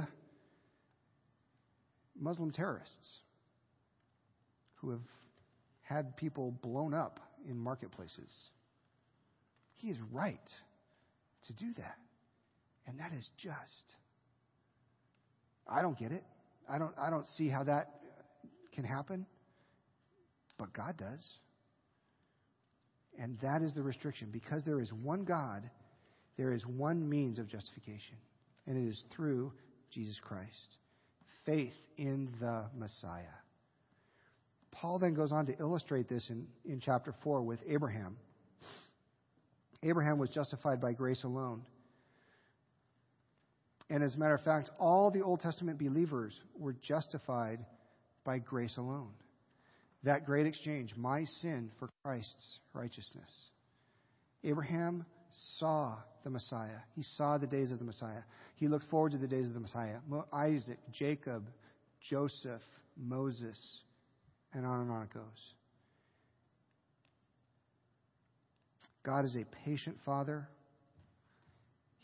[2.18, 3.09] Muslim terrorists
[4.76, 5.01] who have
[5.82, 8.30] had people blown up in marketplaces.
[9.76, 10.39] He is right
[11.47, 11.97] to do that.
[12.87, 13.95] And that is just.
[15.69, 16.25] I don't get it.
[16.69, 18.01] I don't, I don't see how that
[18.73, 19.27] can happen.
[20.59, 21.25] But God does.
[23.19, 24.29] And that is the restriction.
[24.33, 25.69] Because there is one God,
[26.37, 28.17] there is one means of justification.
[28.67, 29.53] And it is through
[29.91, 30.77] Jesus Christ.
[31.45, 33.23] Faith in the Messiah.
[34.73, 38.17] Paul then goes on to illustrate this in, in chapter 4 with Abraham.
[39.83, 41.62] Abraham was justified by grace alone.
[43.91, 47.64] And as a matter of fact, all the Old Testament believers were justified
[48.24, 49.11] by grace alone.
[50.05, 53.30] That great exchange, my sin for Christ's righteousness.
[54.43, 55.05] Abraham
[55.59, 56.78] saw the Messiah.
[56.95, 58.22] He saw the days of the Messiah.
[58.57, 59.97] He looked forward to the days of the Messiah.
[60.32, 61.45] Isaac, Jacob,
[62.09, 62.62] Joseph,
[62.97, 63.59] Moses,
[64.53, 65.22] and on and on it goes.
[69.03, 70.49] God is a patient Father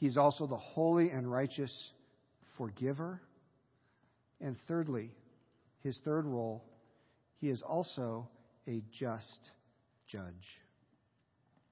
[0.01, 1.70] He's also the holy and righteous
[2.57, 3.20] forgiver.
[4.40, 5.11] And thirdly,
[5.82, 6.64] his third role,
[7.38, 8.26] he is also
[8.66, 9.51] a just
[10.09, 10.32] judge.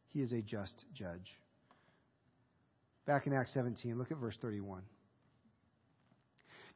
[0.09, 1.27] He is a just judge.
[3.07, 4.83] Back in Acts 17, look at verse 31.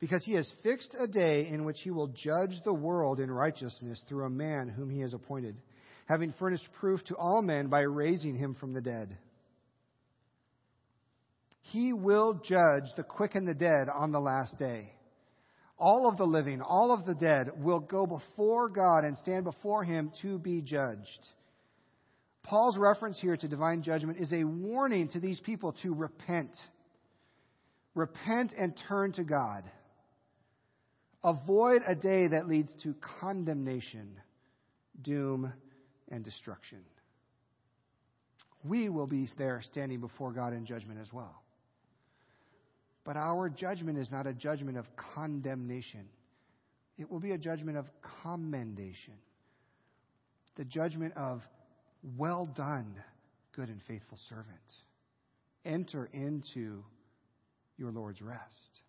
[0.01, 4.03] Because he has fixed a day in which he will judge the world in righteousness
[4.09, 5.57] through a man whom he has appointed,
[6.07, 9.19] having furnished proof to all men by raising him from the dead.
[11.71, 14.93] He will judge the quick and the dead on the last day.
[15.79, 19.83] All of the living, all of the dead will go before God and stand before
[19.85, 21.27] Him to be judged.
[22.43, 26.51] Paul's reference here to divine judgment is a warning to these people to repent.
[27.95, 29.65] Repent and turn to God.
[31.25, 34.17] Avoid a day that leads to condemnation,
[35.03, 35.53] doom,
[36.11, 36.81] and destruction.
[38.65, 41.43] We will be there standing before God in judgment as well.
[43.05, 46.09] But our judgment is not a judgment of condemnation,
[46.99, 47.87] it will be a judgment of
[48.23, 49.15] commendation.
[50.57, 51.41] The judgment of,
[52.19, 52.95] well done,
[53.57, 54.47] good and faithful servant.
[55.65, 56.85] Enter into
[57.79, 58.81] your Lord's rest.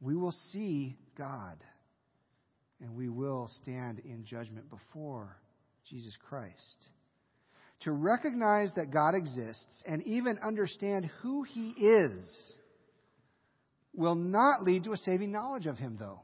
[0.00, 1.62] We will see God,
[2.80, 5.36] and we will stand in judgment before
[5.88, 6.88] Jesus Christ.
[7.84, 12.52] To recognize that God exists and even understand who He is
[13.94, 16.20] will not lead to a saving knowledge of him, though.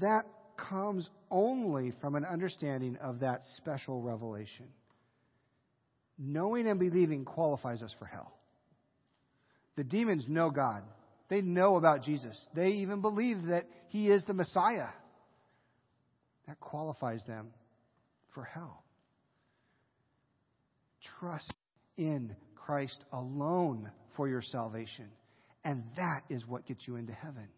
[0.00, 0.24] That
[0.56, 4.66] comes only from an understanding of that special revelation.
[6.18, 8.32] Knowing and believing qualifies us for hell.
[9.76, 10.82] The demons know God.
[11.28, 12.40] They know about Jesus.
[12.54, 14.88] They even believe that He is the Messiah.
[16.48, 17.48] That qualifies them
[18.32, 18.82] for hell.
[21.18, 21.52] Trust
[21.96, 25.06] in Christ alone for your salvation.
[25.64, 27.48] And that is what gets you into heaven.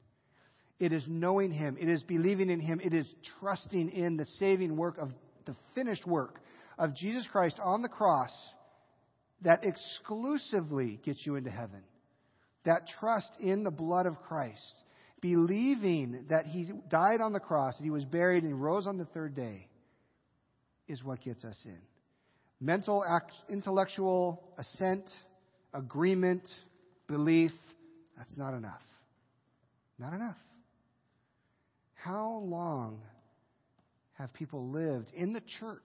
[0.78, 1.76] It is knowing Him.
[1.78, 2.80] It is believing in Him.
[2.82, 3.06] It is
[3.40, 5.10] trusting in the saving work of
[5.44, 6.40] the finished work
[6.78, 8.30] of Jesus Christ on the cross
[9.42, 11.82] that exclusively gets you into heaven.
[12.64, 14.84] That trust in the blood of Christ,
[15.20, 19.04] believing that He died on the cross, that He was buried and rose on the
[19.06, 19.68] third day,
[20.86, 21.78] is what gets us in.
[22.60, 23.04] Mental,
[23.48, 25.04] intellectual assent,
[25.72, 26.42] agreement,
[27.06, 27.52] belief,
[28.16, 28.82] that's not enough.
[29.98, 30.36] Not enough.
[31.94, 33.00] How long
[34.14, 35.80] have people lived in the church,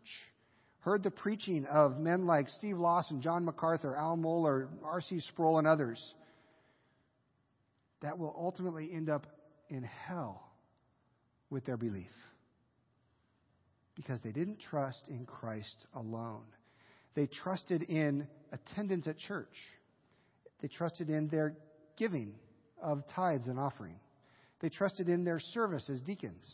[0.80, 5.20] heard the preaching of men like Steve Lawson, John MacArthur, Al Mohler, R.C.
[5.20, 6.02] Sproul, and others
[8.02, 9.28] that will ultimately end up
[9.70, 10.44] in hell
[11.50, 12.12] with their belief?
[13.96, 16.46] Because they didn't trust in Christ alone.
[17.16, 19.54] They trusted in attendance at church.
[20.62, 21.56] They trusted in their
[21.98, 22.34] giving
[22.82, 23.96] of tithes and offering.
[24.62, 26.50] They trusted in their service as deacons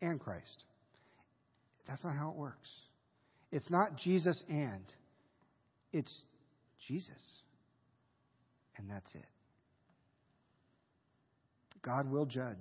[0.00, 0.64] and Christ.
[1.86, 2.68] That's not how it works.
[3.50, 4.84] It's not Jesus and,
[5.92, 6.12] it's
[6.86, 7.10] Jesus.
[8.76, 9.24] And that's it.
[11.82, 12.56] God will judge.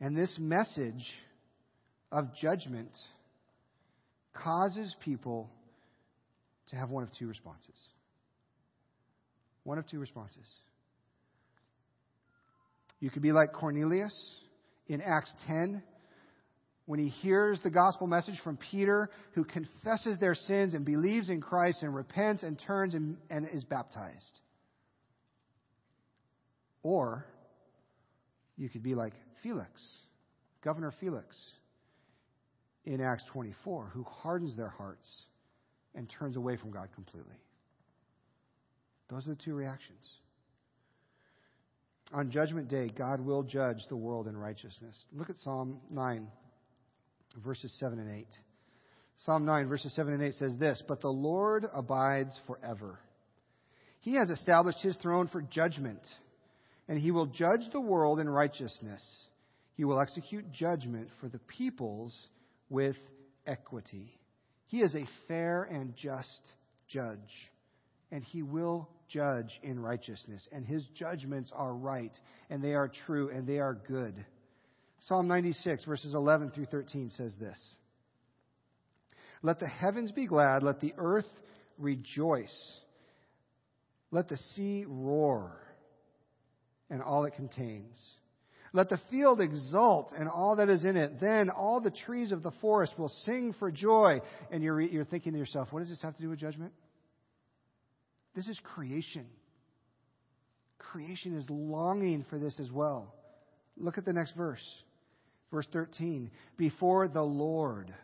[0.00, 1.04] And this message
[2.10, 2.90] of judgment
[4.42, 5.50] causes people
[6.68, 7.76] to have one of two responses.
[9.64, 10.46] One of two responses.
[13.00, 14.14] You could be like Cornelius
[14.88, 15.82] in Acts 10
[16.86, 21.40] when he hears the gospel message from Peter, who confesses their sins and believes in
[21.40, 24.40] Christ and repents and turns and, and is baptized.
[26.84, 27.26] Or
[28.56, 29.12] you could be like
[29.42, 29.68] Felix,
[30.62, 31.36] Governor Felix,
[32.86, 35.24] in Acts 24, who hardens their hearts
[35.94, 37.34] and turns away from God completely.
[39.10, 40.04] Those are the two reactions.
[42.12, 45.04] On Judgment Day, God will judge the world in righteousness.
[45.12, 46.28] Look at Psalm 9,
[47.44, 48.26] verses 7 and 8.
[49.24, 53.00] Psalm 9, verses 7 and 8 says this But the Lord abides forever.
[54.00, 56.00] He has established his throne for judgment,
[56.86, 59.02] and he will judge the world in righteousness.
[59.74, 62.14] He will execute judgment for the peoples
[62.68, 62.96] with
[63.46, 64.18] equity.
[64.66, 66.52] He is a fair and just
[66.88, 67.18] judge,
[68.10, 72.12] and he will judge in righteousness, and his judgments are right,
[72.50, 74.14] and they are true, and they are good.
[75.00, 77.58] Psalm 96, verses 11 through 13 says this
[79.42, 81.26] Let the heavens be glad, let the earth
[81.78, 82.72] rejoice,
[84.10, 85.52] let the sea roar,
[86.90, 87.96] and all it contains.
[88.76, 91.18] Let the field exult and all that is in it.
[91.18, 94.20] Then all the trees of the forest will sing for joy.
[94.50, 96.74] And you're, you're thinking to yourself, what does this have to do with judgment?
[98.34, 99.24] This is creation.
[100.76, 103.14] Creation is longing for this as well.
[103.78, 104.60] Look at the next verse.
[105.50, 106.30] Verse 13.
[106.58, 107.94] Before the Lord.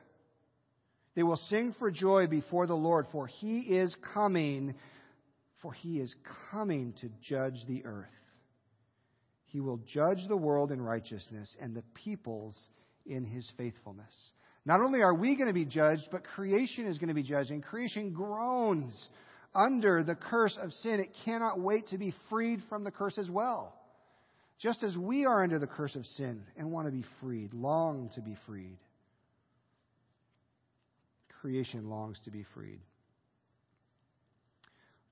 [1.14, 4.75] They will sing for joy before the Lord, for he is coming,
[5.61, 6.14] for he is
[6.51, 8.09] coming to judge the earth.
[9.53, 12.59] He will judge the world in righteousness and the peoples
[13.05, 14.13] in his faithfulness.
[14.65, 17.51] Not only are we going to be judged, but creation is going to be judged,
[17.51, 19.09] and creation groans
[19.55, 23.29] under the curse of sin, it cannot wait to be freed from the curse as
[23.29, 23.75] well.
[24.59, 28.11] Just as we are under the curse of sin and want to be freed, long
[28.15, 28.79] to be freed.
[31.41, 32.81] Creation longs to be freed.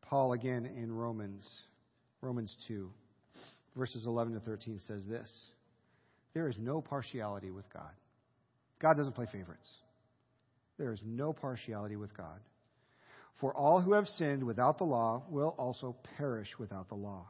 [0.03, 1.47] Paul again in Romans,
[2.23, 2.91] Romans 2,
[3.77, 5.31] verses 11 to 13 says this
[6.35, 7.91] There is no partiality with God.
[8.81, 9.69] God doesn't play favorites.
[10.79, 12.41] There is no partiality with God.
[13.41, 17.27] For all who have sinned without the law will also perish without the law.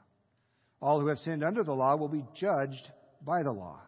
[0.80, 2.91] All who have sinned under the law will be judged
[3.24, 3.80] by the law.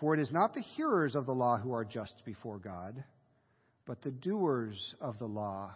[0.00, 3.02] For it is not the hearers of the law who are just before God,
[3.86, 5.72] but the doers of the law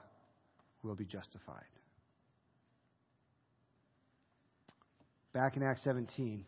[0.82, 1.64] will be justified.
[5.38, 6.44] Back in Acts 17,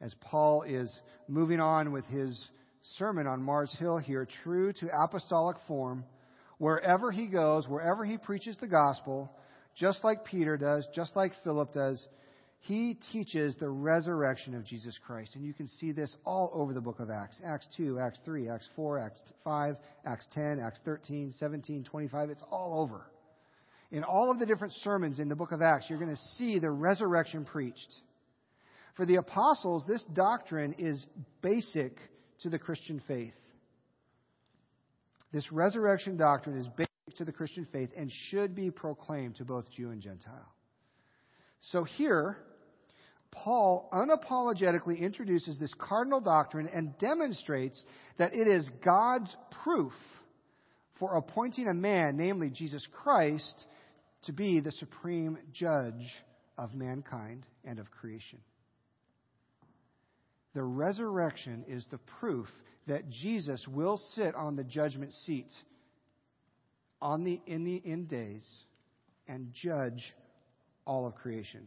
[0.00, 0.88] as Paul is
[1.26, 2.48] moving on with his
[2.96, 6.04] sermon on Mars Hill here, true to apostolic form,
[6.58, 9.28] Wherever he goes, wherever he preaches the gospel,
[9.74, 12.06] just like Peter does, just like Philip does,
[12.60, 15.34] he teaches the resurrection of Jesus Christ.
[15.34, 18.48] And you can see this all over the book of Acts Acts 2, Acts 3,
[18.48, 19.74] Acts 4, Acts 5,
[20.06, 22.30] Acts 10, Acts 13, 17, 25.
[22.30, 23.06] It's all over.
[23.92, 26.58] In all of the different sermons in the book of Acts, you're going to see
[26.58, 27.92] the resurrection preached.
[28.96, 31.06] For the apostles, this doctrine is
[31.42, 31.98] basic
[32.40, 33.34] to the Christian faith.
[35.30, 39.70] This resurrection doctrine is basic to the Christian faith and should be proclaimed to both
[39.70, 40.52] Jew and Gentile.
[41.60, 42.38] So here,
[43.30, 47.82] Paul unapologetically introduces this cardinal doctrine and demonstrates
[48.16, 49.92] that it is God's proof
[50.98, 53.66] for appointing a man, namely Jesus Christ,
[54.24, 56.14] to be the supreme judge
[56.56, 58.38] of mankind and of creation.
[60.54, 62.48] The resurrection is the proof
[62.86, 65.50] that Jesus will sit on the judgment seat
[67.00, 68.48] on the, in the end days
[69.26, 70.14] and judge
[70.84, 71.66] all of creation.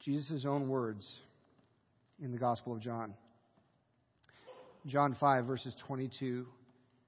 [0.00, 1.06] Jesus' own words
[2.20, 3.14] in the Gospel of John.
[4.86, 6.46] John 5, verses 22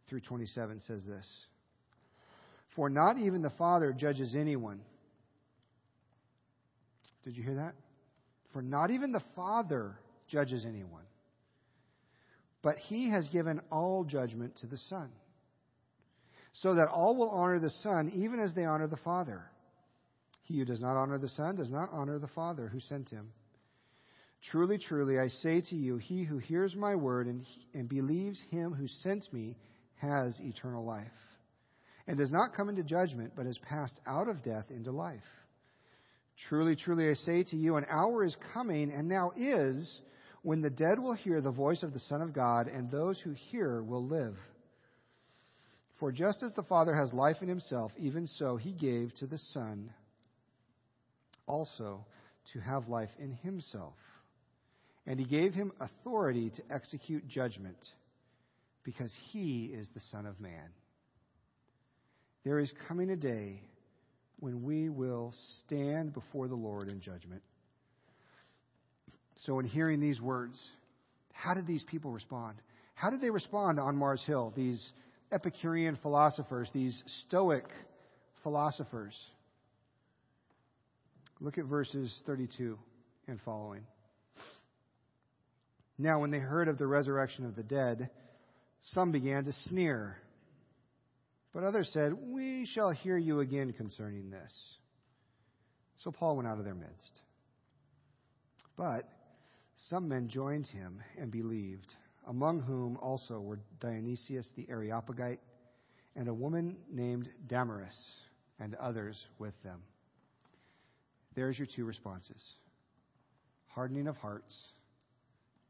[0.08, 1.26] through 27 says this
[2.80, 4.80] For not even the Father judges anyone.
[7.24, 7.74] Did you hear that?
[8.54, 11.04] For not even the Father judges anyone,
[12.62, 15.10] but he has given all judgment to the Son,
[16.54, 19.42] so that all will honor the Son even as they honor the Father.
[20.44, 23.28] He who does not honor the Son does not honor the Father who sent him.
[24.50, 28.72] Truly, truly, I say to you, he who hears my word and, and believes him
[28.72, 29.58] who sent me
[29.96, 31.12] has eternal life,
[32.10, 35.22] and does not come into judgment, but has passed out of death into life.
[36.48, 40.00] Truly, truly, I say to you, an hour is coming, and now is,
[40.42, 43.30] when the dead will hear the voice of the Son of God, and those who
[43.52, 44.34] hear will live.
[46.00, 49.38] For just as the Father has life in himself, even so he gave to the
[49.52, 49.94] Son
[51.46, 52.04] also
[52.54, 53.94] to have life in himself.
[55.06, 57.78] And he gave him authority to execute judgment,
[58.82, 60.70] because he is the Son of Man.
[62.44, 63.60] There is coming a day
[64.38, 65.34] when we will
[65.64, 67.42] stand before the Lord in judgment.
[69.44, 70.58] So, in hearing these words,
[71.32, 72.56] how did these people respond?
[72.94, 74.90] How did they respond on Mars Hill, these
[75.32, 77.64] Epicurean philosophers, these Stoic
[78.42, 79.14] philosophers?
[81.40, 82.78] Look at verses 32
[83.26, 83.82] and following.
[85.96, 88.10] Now, when they heard of the resurrection of the dead,
[88.80, 90.16] some began to sneer.
[91.52, 94.52] But others said, We shall hear you again concerning this.
[95.98, 97.20] So Paul went out of their midst.
[98.76, 99.08] But
[99.88, 101.94] some men joined him and believed,
[102.26, 105.40] among whom also were Dionysius the Areopagite
[106.16, 108.12] and a woman named Damaris,
[108.58, 109.80] and others with them.
[111.34, 112.42] There's your two responses
[113.68, 114.54] hardening of hearts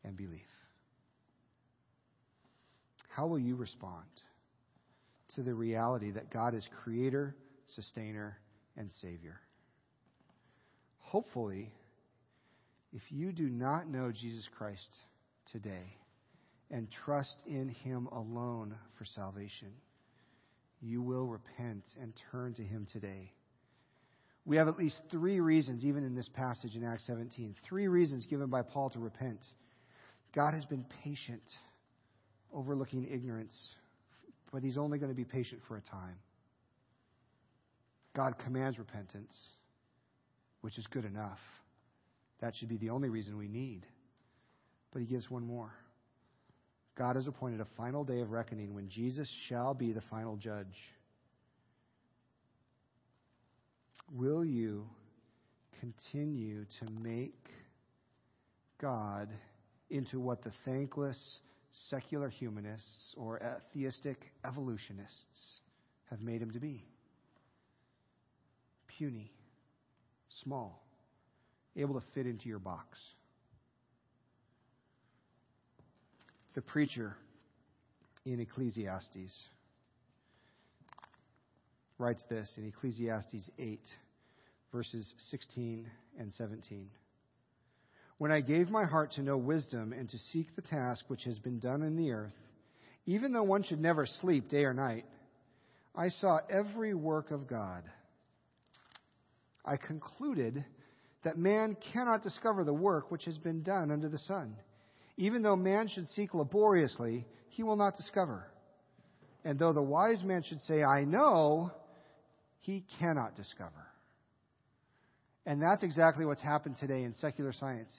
[0.05, 0.41] and belief.
[3.11, 4.07] How will you respond
[5.35, 7.35] to the reality that God is creator,
[7.75, 8.39] sustainer,
[8.77, 9.41] and savior?
[10.99, 11.73] Hopefully,
[12.93, 14.99] if you do not know Jesus Christ
[15.53, 15.97] today
[16.71, 19.73] and trust in Him alone for salvation,
[20.81, 23.33] you will repent and turn to Him today
[24.45, 28.27] we have at least three reasons, even in this passage in Acts 17, three reasons
[28.27, 29.39] given by Paul to repent.
[30.35, 31.43] God has been patient,
[32.53, 33.75] overlooking ignorance,
[34.53, 36.17] but he's only going to be patient for a time.
[38.15, 39.35] God commands repentance,
[40.61, 41.39] which is good enough.
[42.41, 43.87] That should be the only reason we need.
[44.93, 45.73] But he gives one more.
[46.97, 50.67] God has appointed a final day of reckoning when Jesus shall be the final judge.
[54.13, 54.87] Will you
[55.79, 57.49] continue to make
[58.81, 59.29] God
[59.89, 61.39] into what the thankless
[61.89, 63.41] secular humanists or
[63.73, 65.61] theistic evolutionists
[66.11, 66.85] have made him to be?
[68.99, 69.31] Puny,
[70.43, 70.83] small,
[71.77, 72.99] able to fit into your box.
[76.55, 77.17] The preacher
[78.25, 79.45] in Ecclesiastes
[81.99, 83.81] writes this in Ecclesiastes 8,
[84.73, 85.87] verses 16
[86.19, 86.89] and 17.
[88.21, 91.39] When I gave my heart to know wisdom and to seek the task which has
[91.39, 92.35] been done in the earth,
[93.07, 95.07] even though one should never sleep day or night,
[95.97, 97.83] I saw every work of God.
[99.65, 100.63] I concluded
[101.25, 104.55] that man cannot discover the work which has been done under the sun.
[105.17, 108.45] Even though man should seek laboriously, he will not discover.
[109.47, 111.73] And though the wise man should say, I know,
[112.59, 113.90] he cannot discover.
[115.47, 117.93] And that's exactly what's happened today in secular science,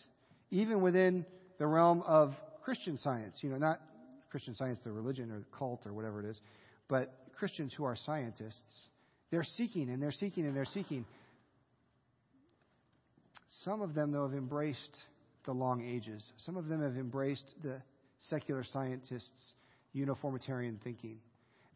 [0.52, 1.26] even within
[1.58, 2.34] the realm of
[2.64, 3.38] Christian science.
[3.42, 3.80] You know, not
[4.30, 6.40] Christian science, the religion or the cult or whatever it is,
[6.88, 8.82] but Christians who are scientists.
[9.32, 11.06] They're seeking and they're seeking and they're seeking.
[13.64, 14.98] Some of them, though, have embraced
[15.46, 16.24] the long ages.
[16.38, 17.82] Some of them have embraced the
[18.30, 19.54] secular scientists'
[19.94, 21.18] uniformitarian thinking.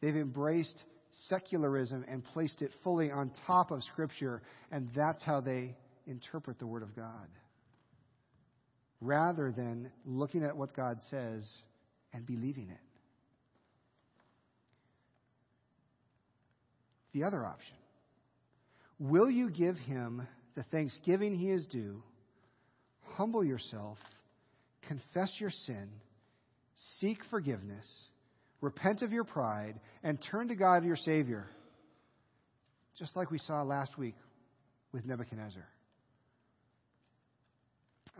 [0.02, 0.84] They've embraced
[1.28, 4.42] secularism and placed it fully on top of Scripture,
[4.72, 5.76] and that's how they
[6.08, 7.28] interpret the Word of God.
[9.02, 11.48] Rather than looking at what God says
[12.14, 12.80] and believing it.
[17.14, 17.76] The other option
[19.00, 22.02] Will you give him the thanksgiving he is due?
[23.16, 23.98] Humble yourself,
[24.88, 25.90] confess your sin,
[27.00, 27.86] seek forgiveness
[28.66, 31.48] repent of your pride, and turn to God your Savior.
[32.98, 34.16] Just like we saw last week
[34.92, 35.66] with Nebuchadnezzar.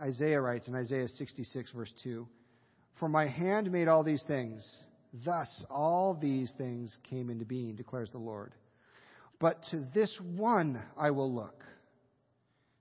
[0.00, 2.26] Isaiah writes in Isaiah 66, verse 2
[3.00, 4.64] For my hand made all these things.
[5.24, 8.52] Thus all these things came into being, declares the Lord.
[9.40, 11.64] But to this one I will look,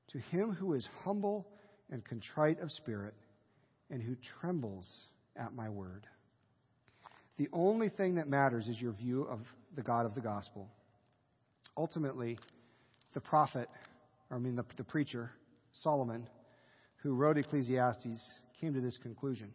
[0.09, 1.47] to him who is humble
[1.89, 3.13] and contrite of spirit,
[3.89, 4.87] and who trembles
[5.35, 6.05] at my word.
[7.37, 9.41] The only thing that matters is your view of
[9.75, 10.69] the God of the gospel.
[11.75, 12.37] Ultimately,
[13.13, 13.67] the prophet,
[14.31, 15.31] I mean the, the preacher,
[15.81, 16.27] Solomon,
[16.97, 19.53] who wrote Ecclesiastes, came to this conclusion.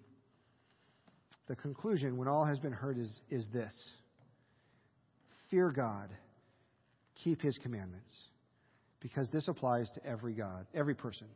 [1.48, 3.72] The conclusion, when all has been heard, is, is this
[5.50, 6.10] Fear God,
[7.24, 8.12] keep his commandments,
[9.00, 11.26] because this applies to every God, every person.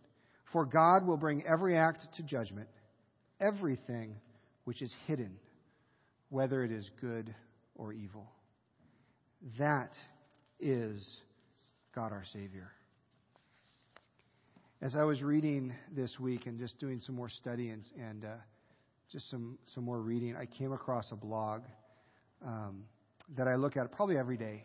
[0.52, 2.68] For God will bring every act to judgment,
[3.40, 4.14] everything
[4.64, 5.36] which is hidden
[6.28, 7.34] whether it is good
[7.74, 8.30] or evil.
[9.58, 9.90] That
[10.60, 11.18] is
[11.94, 12.70] God our Savior.
[14.80, 18.28] As I was reading this week and just doing some more study and, and uh,
[19.10, 21.62] just some, some more reading, I came across a blog
[22.44, 22.84] um,
[23.36, 24.64] that I look at probably every day.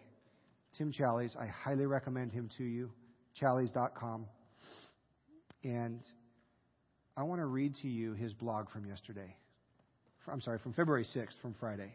[0.77, 2.91] Tim Challies, I highly recommend him to you,
[3.41, 4.25] challies.com.
[5.63, 6.01] And
[7.17, 9.35] I want to read to you his blog from yesterday.
[10.31, 11.93] I'm sorry, from February 6th, from Friday.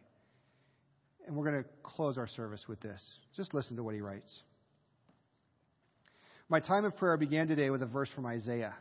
[1.27, 3.03] And we're going to close our service with this.
[3.37, 4.33] Just listen to what he writes.
[6.49, 8.75] My time of prayer began today with a verse from Isaiah.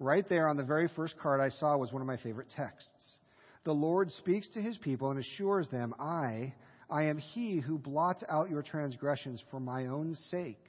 [0.00, 3.18] Right there on the very first card I saw was one of my favorite texts.
[3.64, 6.54] The Lord speaks to his people and assures them, I,
[6.88, 10.64] I am he who blots out your transgressions for my own sake,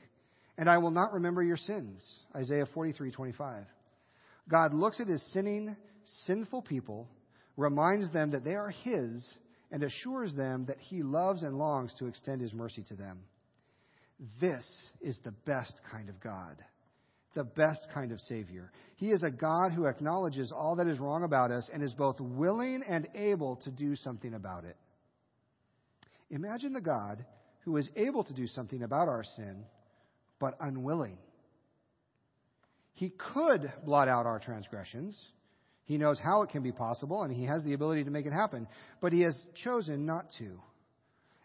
[0.57, 2.03] and I will not remember your sins.
[2.35, 3.65] Isaiah 43:25.
[4.49, 5.75] God looks at his sinning,
[6.25, 7.07] sinful people
[7.57, 9.33] reminds them that they are His,
[9.71, 13.19] and assures them that He loves and longs to extend His mercy to them.
[14.39, 14.65] This
[15.01, 16.57] is the best kind of God,
[17.33, 18.71] the best kind of Savior.
[18.97, 22.19] He is a God who acknowledges all that is wrong about us and is both
[22.19, 24.75] willing and able to do something about it.
[26.29, 27.25] Imagine the God
[27.61, 29.63] who is able to do something about our sin,
[30.39, 31.17] but unwilling.
[32.93, 35.19] He could blot out our transgressions
[35.91, 38.31] he knows how it can be possible, and he has the ability to make it
[38.31, 38.65] happen.
[39.01, 40.57] But he has chosen not to.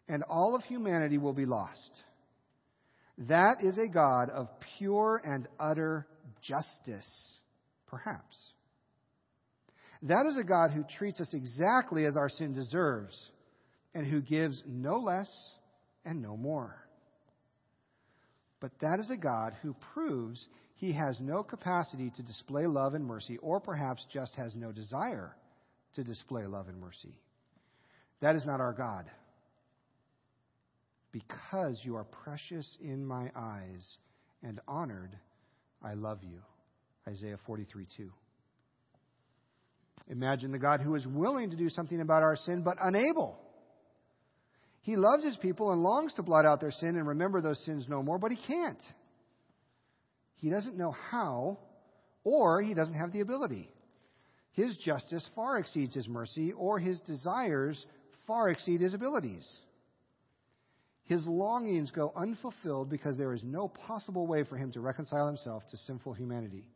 [0.09, 2.05] And all of humanity will be lost.
[3.19, 6.07] That is a God of pure and utter
[6.43, 7.35] justice,
[7.89, 8.39] perhaps.
[10.03, 13.19] That is a God who treats us exactly as our sin deserves,
[13.95, 15.29] and who gives no less
[16.05, 16.77] and no more.
[18.61, 20.47] But that is a God who proves
[20.77, 25.35] he has no capacity to display love and mercy, or perhaps just has no desire
[25.95, 27.15] to display love and mercy.
[28.21, 29.07] That is not our God.
[31.13, 33.97] Because you are precious in my eyes
[34.43, 35.17] and honored,
[35.83, 36.41] I love you.
[37.09, 38.13] Isaiah 43 2.
[40.09, 43.39] Imagine the God who is willing to do something about our sin, but unable.
[44.83, 47.87] He loves his people and longs to blot out their sin and remember those sins
[47.89, 48.81] no more, but he can't.
[50.47, 51.59] He doesn't know how,
[52.23, 53.69] or he doesn't have the ability.
[54.53, 57.85] His justice far exceeds his mercy, or his desires
[58.29, 59.45] far exceed his abilities.
[61.07, 65.65] His longings go unfulfilled because there is no possible way for him to reconcile himself
[65.73, 66.69] to sinful humanity.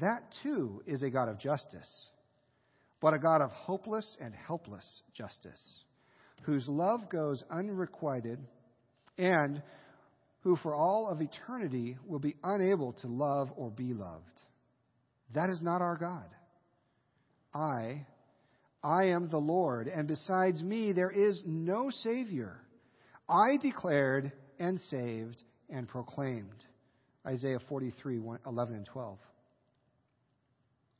[0.00, 2.06] That too is a God of justice,
[3.00, 5.80] but a God of hopeless and helpless justice,
[6.42, 8.38] whose love goes unrequited
[9.18, 9.60] and
[10.44, 14.42] who for all of eternity will be unable to love or be loved.
[15.34, 16.28] That is not our God.
[17.52, 18.06] I,
[18.82, 22.60] I am the Lord, and besides me there is no Savior.
[23.28, 26.64] I declared, and saved and proclaimed.
[27.26, 29.18] Isaiah 43, 11 and 12.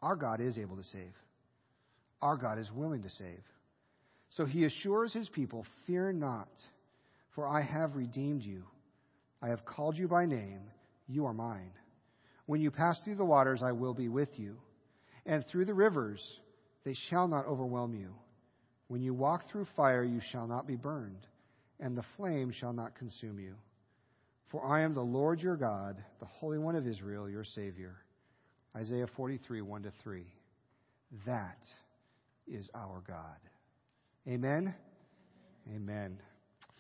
[0.00, 1.12] Our God is able to save.
[2.22, 3.42] Our God is willing to save.
[4.30, 6.48] So he assures his people, Fear not,
[7.34, 8.64] for I have redeemed you.
[9.44, 10.62] I have called you by name.
[11.06, 11.72] You are mine.
[12.46, 14.56] When you pass through the waters, I will be with you.
[15.26, 16.22] And through the rivers,
[16.82, 18.14] they shall not overwhelm you.
[18.88, 21.26] When you walk through fire, you shall not be burned,
[21.78, 23.54] and the flame shall not consume you.
[24.50, 27.96] For I am the Lord your God, the Holy One of Israel, your Savior.
[28.74, 30.24] Isaiah 43, 1 to 3.
[31.26, 31.58] That
[32.48, 33.36] is our God.
[34.26, 34.74] Amen?
[35.74, 36.18] Amen.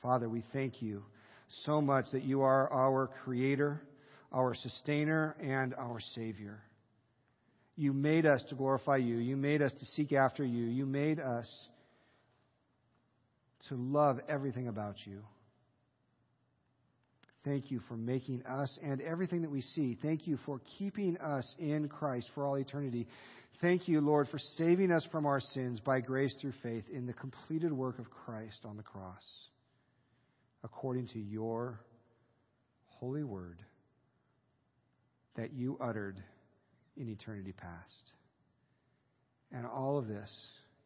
[0.00, 1.02] Father, we thank you
[1.64, 3.80] so much that you are our Creator,
[4.32, 6.60] our Sustainer, and our Savior.
[7.76, 9.16] You made us to glorify you.
[9.16, 10.64] You made us to seek after you.
[10.64, 11.50] You made us
[13.68, 15.22] to love everything about you.
[17.44, 19.98] Thank you for making us and everything that we see.
[20.00, 23.06] Thank you for keeping us in Christ for all eternity.
[23.60, 27.12] Thank you, Lord, for saving us from our sins by grace through faith in the
[27.12, 29.22] completed work of Christ on the cross,
[30.64, 31.78] according to your
[32.86, 33.62] holy word
[35.36, 36.18] that you uttered
[36.96, 38.12] in eternity past.
[39.52, 40.30] And all of this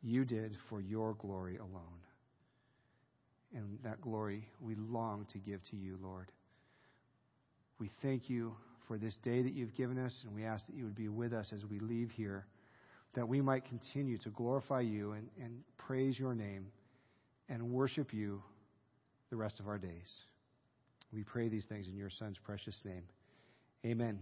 [0.03, 2.03] you did for your glory alone.
[3.55, 6.31] And that glory we long to give to you, Lord.
[7.79, 8.55] We thank you
[8.89, 11.33] for this day that you've given us, and we ask that you would be with
[11.33, 12.47] us as we leave here,
[13.15, 16.67] that we might continue to glorify you and, and praise your name
[17.49, 18.43] and worship you
[19.31, 20.23] the rest of our days.
[21.13, 23.03] We pray these things in your Son's precious name.
[23.85, 24.19] Amen.